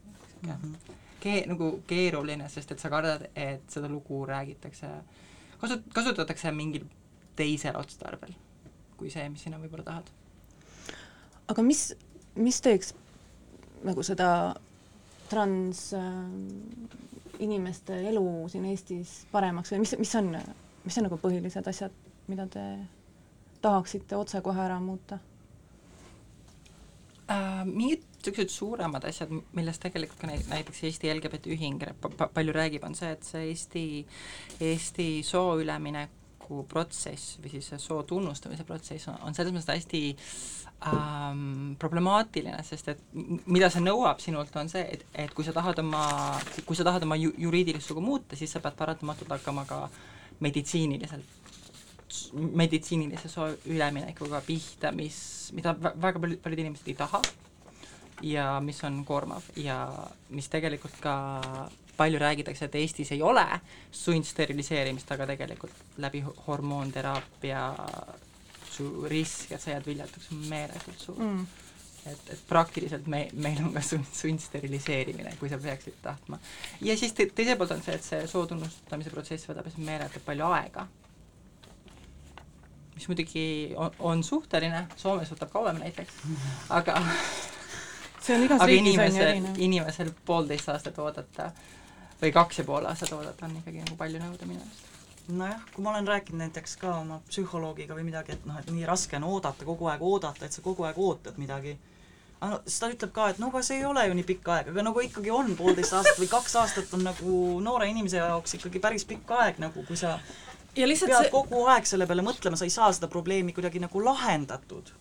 [0.42, 1.00] sihuke mm -hmm.
[1.20, 4.88] ke-, nagu keeruline, sest et sa kardad, et seda lugu räägitakse,
[5.62, 6.86] kasut-, kasutatakse mingil
[7.36, 8.34] teisel otstarbel
[9.00, 10.10] kui see, mis sina võib-olla tahad.
[11.50, 11.90] aga mis,
[12.38, 12.92] mis teeks
[13.88, 14.30] nagu seda
[15.30, 16.20] trans äh,
[17.40, 20.34] inimeste elu siin Eestis paremaks või mis, mis on,
[20.84, 21.96] mis on nagu põhilised asjad,
[22.28, 22.66] mida te
[23.64, 25.22] tahaksite otsekohe ära muuta
[27.32, 27.64] äh,?
[27.66, 32.96] mingid niisugused suuremad asjad, millest tegelikult ka näiteks Eesti LGBT ühing pa palju räägib, on
[32.96, 33.84] see, et see Eesti,
[34.60, 40.04] Eesti soo ülemineku protsess või siis see soo tunnustamise protsess on, on selles mõttes hästi
[40.92, 43.04] ähm, problemaatiline, sest et
[43.48, 46.06] mida see nõuab sinult, on see, et, et kui sa tahad oma,
[46.68, 49.86] kui sa tahad oma ju, juriidilist sugu muuta, siis sa pead paratamatult hakkama ka
[50.44, 51.38] meditsiiniliselt,
[52.36, 55.20] meditsiinilise soo üleminekuga pihta, mis,
[55.56, 57.22] mida väga paljud, paljud inimesed ei taha
[58.22, 59.82] ja mis on koormav ja
[60.30, 61.16] mis tegelikult ka
[62.00, 63.46] palju räägitakse, et Eestis ei ole
[63.92, 67.64] sundsteriliseerimist, aga tegelikult läbi hormoonteraapia
[68.72, 71.42] su risk, et sa jääd viljatuks, on meeletult suur mm.
[72.14, 76.40] et, et praktiliselt me, meil on ka sund, sundsteriliseerimine, kui sa peaksid tahtma.
[76.82, 80.48] ja siis te, teiselt poolt on see, et see soo tunnustamise protsess võtab meeletult palju
[80.54, 80.88] aega.
[82.96, 86.24] mis muidugi on, on suhteline, Soomes võtab kauem näiteks,
[86.80, 87.02] aga
[88.22, 89.60] see on igas riigis on ju erinev.
[89.68, 91.52] inimesel poolteist aastat oodata
[92.22, 94.90] või kaks ja pool aastat oodata on ikkagi nagu palju nõuda minu arust
[95.30, 98.86] nojah, kui ma olen rääkinud näiteks ka oma psühholoogiga või midagi, et noh, et nii
[98.90, 101.78] raske on oodata, kogu aeg oodata, et sa kogu aeg ootad midagi.
[102.40, 104.48] aga no siis ta ütleb ka, et no aga see ei ole ju nii pikk
[104.56, 108.56] aeg, aga nagu ikkagi on poolteist aastat või kaks aastat on nagu noore inimese jaoks
[108.58, 110.18] ikkagi päris pikk aeg nagu, kui sa
[110.76, 111.34] ja lihtsalt pead see...
[111.34, 114.94] kogu aeg selle peale mõtlema, sa ei saa seda probleemi kuidagi nagu lahendatud.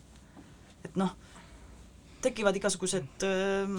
[0.85, 1.15] et noh,
[2.23, 3.79] tekivad igasugused äh,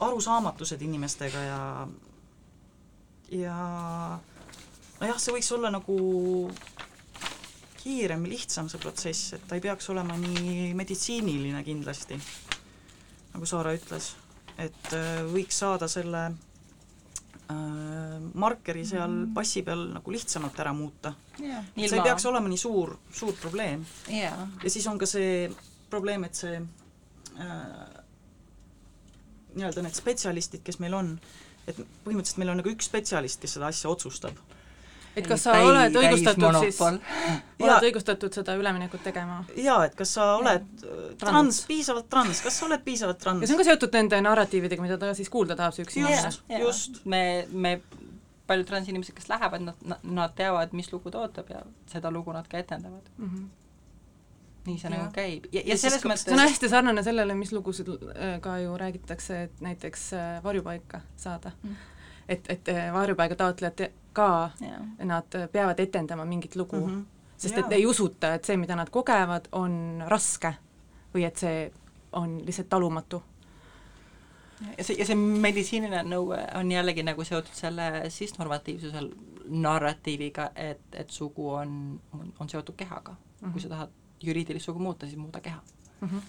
[0.00, 1.60] arusaamatused inimestega ja
[3.32, 3.56] ja
[5.00, 5.96] nojah, see võiks olla nagu
[7.80, 12.18] kiirem, lihtsam see protsess, et ta ei peaks olema nii meditsiiniline kindlasti,
[13.34, 14.14] nagu Saara ütles,
[14.58, 19.34] et äh, võiks saada selle äh, markeri seal mm.
[19.36, 21.14] passi peal nagu lihtsamalt ära muuta.
[21.38, 21.62] Yeah..
[21.76, 23.86] see ei peaks olema nii suur, suur probleem.
[24.10, 24.48] Yeah..
[24.62, 25.46] ja siis on ka see
[25.90, 26.58] probleem, et see
[27.40, 28.02] äh,
[29.56, 31.14] nii-öelda need spetsialistid, kes meil on,
[31.66, 34.38] et põhimõtteliselt meil on nagu üks spetsialist, kes seda asja otsustab.
[35.16, 36.80] Et kas sa täi, oled õigustatud siis,
[37.64, 39.38] oled õigustatud seda üleminekut tegema?
[39.56, 43.40] jaa, et kas sa oled trans, trans, piisavalt trans, kas sa oled piisavalt trans?
[43.40, 46.60] ja see on ka seotud nende narratiividega, mida ta siis kuulda tahab, see üks inimene.
[46.60, 47.78] just, me, me
[48.46, 52.44] paljud transinimesed, kes lähevad, nad, nad teavad, mis lugu ta ootab ja seda lugu nad
[52.52, 53.08] ka etendavad.
[53.16, 53.30] Mm.
[53.30, 53.54] -hmm
[54.66, 57.52] nii see nagu käib ja, ja, ja selles mõttes see on hästi sarnane sellele, mis
[57.54, 61.76] lugusid äh, ka ju räägitakse, et näiteks äh, varjupaika saada mm.
[62.28, 63.86] et, et äh, varjupaiga taotlejad
[64.16, 64.50] ka,
[65.04, 67.32] nad peavad etendama mingit lugu mm, -hmm.
[67.36, 70.54] sest et ei usuta, et see, mida nad kogevad, on raske
[71.14, 71.72] või et see
[72.12, 73.22] on lihtsalt talumatu
[74.78, 79.02] ja see, ja see meditsiiniline nõue on jällegi nagu seotud selle sisnormatiivsuse
[79.46, 83.18] narratiiviga, et, et sugu on, on, on seotud kehaga mm.
[83.48, 83.52] -hmm.
[83.52, 83.90] kui sa tahad
[84.22, 85.60] juriidilist sugu muuta, siis muuda keha
[86.00, 86.08] mm.
[86.08, 86.20] -hmm.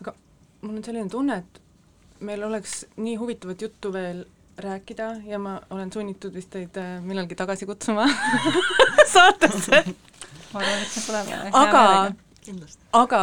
[0.00, 0.14] aga
[0.60, 1.62] mul on selline tunne, et
[2.20, 4.24] meil oleks nii huvitavat juttu veel
[4.58, 8.08] rääkida ja ma olen sunnitud vist teid äh, millalgi tagasi kutsuma
[9.14, 9.84] saatesse.
[10.52, 12.12] ma arvan, et see tuleb aga,
[12.44, 12.82] kindlasti.
[12.92, 13.22] aga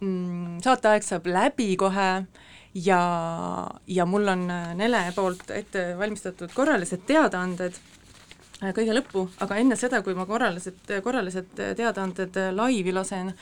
[0.00, 2.10] mm, saateaeg saab läbi kohe
[2.74, 3.00] ja,
[3.86, 7.80] ja mul on äh, Nele poolt ette valmistatud korralised teadaanded
[8.60, 13.32] kõige lõppu, aga enne seda, kui ma korralised, korralised teadaanded laivi lasen,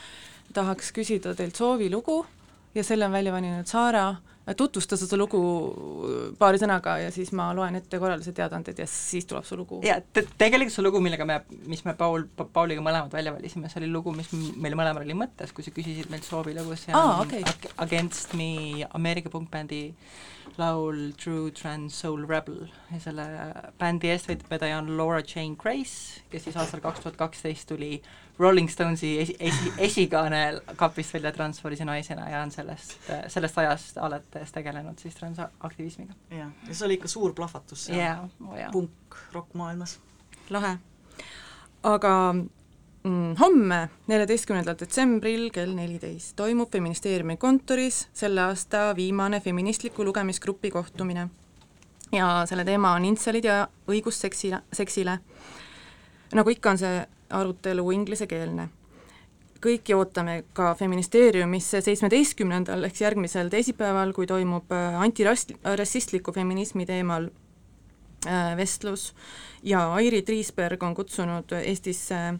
[0.55, 2.21] tahaks küsida teilt soovilugu
[2.75, 4.07] ja selle on välja valinud Saara
[4.57, 5.39] tutvusta seda lugu
[6.39, 9.81] paari sõnaga ja siis ma loen ette korralised teadaanded ja siis tuleb su lugu.
[9.85, 13.83] ja te tegelikult see lugu, millega me, mis me Paul, Pauliga mõlemad välja valisime, see
[13.83, 17.23] oli lugu, mis meil mõlemal oli mõttes, kui sa küsisid meilt soovilugu, see on ah,
[17.25, 17.43] okay.
[17.77, 19.89] Against Me Ameerika punkbändi
[20.59, 23.25] laul True Trans Soul Rebel ja selle
[23.79, 27.99] bändi eestvedaja on Laura Jane Grace, kes siis aastal kaks tuhat kaksteist tuli
[28.39, 32.95] Rolling Stonesi esi, esi, esikaane kapist välja transvoolise naisena ja on sellest,
[33.27, 36.13] sellest ajast alates tegelenud siis transaktivismiga.
[36.31, 38.71] jah, ja see oli ikka suur plahvatus seal yeah, oh yeah.
[38.71, 39.97] punk-rock maailmas.
[40.49, 40.77] lahe.
[41.83, 42.13] aga
[43.03, 51.29] mm, homme, neljateistkümnendal detsembril kell neliteist toimub Feministeeriumi kontoris selle aasta viimane feministliku lugemisgrupi kohtumine.
[52.11, 55.19] ja selle teema on intselid ja õigus seksile, seksile.
[56.33, 58.69] nagu ikka, on see arutelu inglisekeelne.
[59.59, 67.27] kõiki ootame ka Feministeeriumisse seitsmeteistkümnendal ehk järgmisel teisipäeval, kui toimub äh, antirassistliku feminismi teemal
[68.25, 69.13] äh, vestlus
[69.63, 72.39] ja Airi Triisberg on kutsunud Eestisse äh,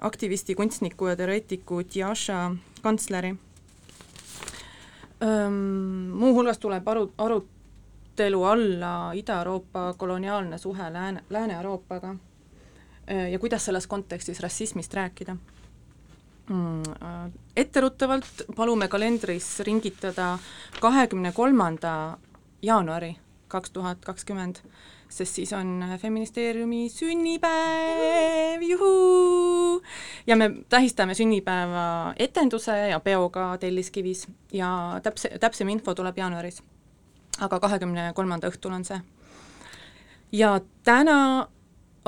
[0.00, 2.50] aktivisti, kunstniku ja teoreetiku Tjaša
[2.82, 3.34] kantsleri.
[6.12, 12.16] Muuhulgas tuleb aru, arutelu alla Ida-Euroopa koloniaalne suhe Lääne, Lääne-Euroopaga
[13.32, 15.36] ja kuidas selles kontekstis rassismist rääkida
[16.48, 16.82] mm,.
[17.02, 20.38] Äh, etteruttavalt palume kalendris ringitada
[20.80, 22.18] kahekümne kolmanda
[22.62, 23.16] jaanuari
[23.52, 24.56] kaks tuhat kakskümmend,
[25.12, 29.82] sest siis on Feministeeriumi sünnipäev, juhuu!
[30.26, 36.62] ja me tähistame sünnipäeva etenduse ja peoga Telliskivis ja täpse, täpsem info tuleb jaanuaris.
[37.40, 39.00] aga kahekümne kolmanda õhtul on see.
[40.32, 41.48] ja täna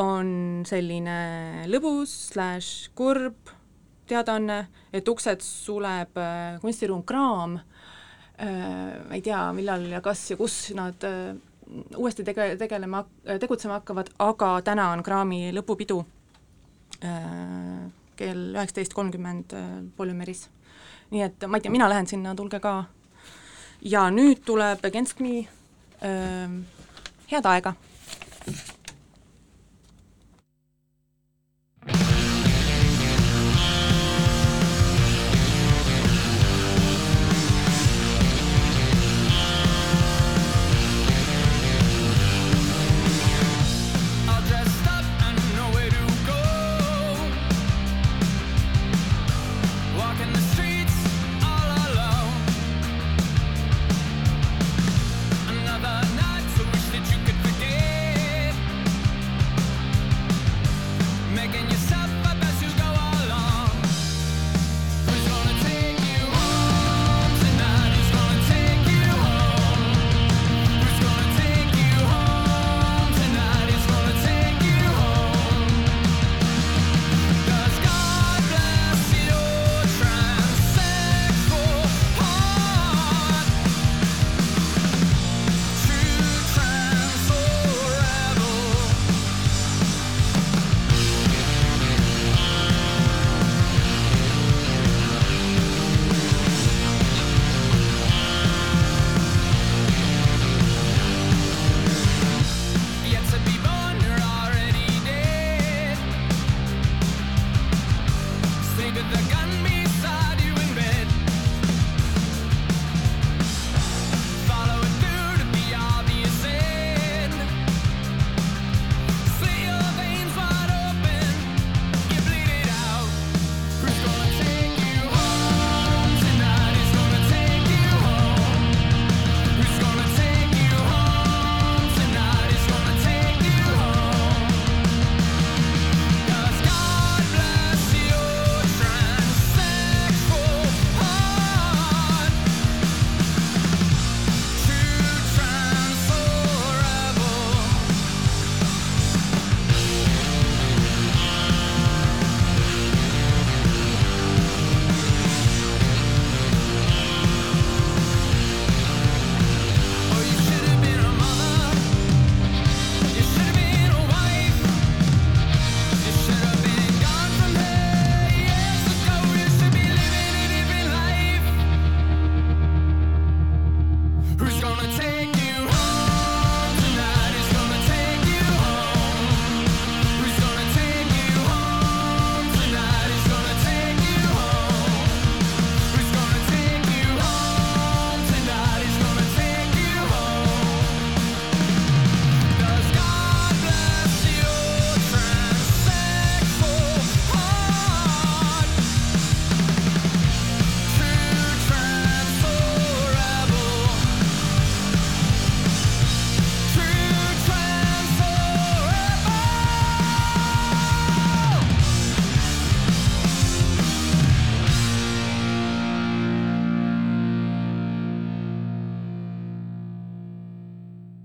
[0.00, 3.52] on selline lõbus slaš kurb
[4.08, 4.58] teadaanne,
[4.92, 11.06] et uksed suleb äh, kunstiruum Kraam äh,, ei tea, millal ja kas ja kus nad
[11.08, 11.32] äh,
[11.96, 13.04] uuesti tege-, tegelema,
[13.40, 16.02] tegutsema hakkavad, aga täna on Kraami lõpupidu
[17.04, 17.86] äh,
[18.18, 20.48] kell üheksateist kolmkümmend äh, Polümeris.
[21.14, 22.84] nii et ma ei tea, mina lähen sinna, tulge ka.
[23.80, 24.84] ja nüüd tuleb
[25.20, 25.34] Me
[26.02, 26.50] äh,,
[27.30, 27.74] head aega!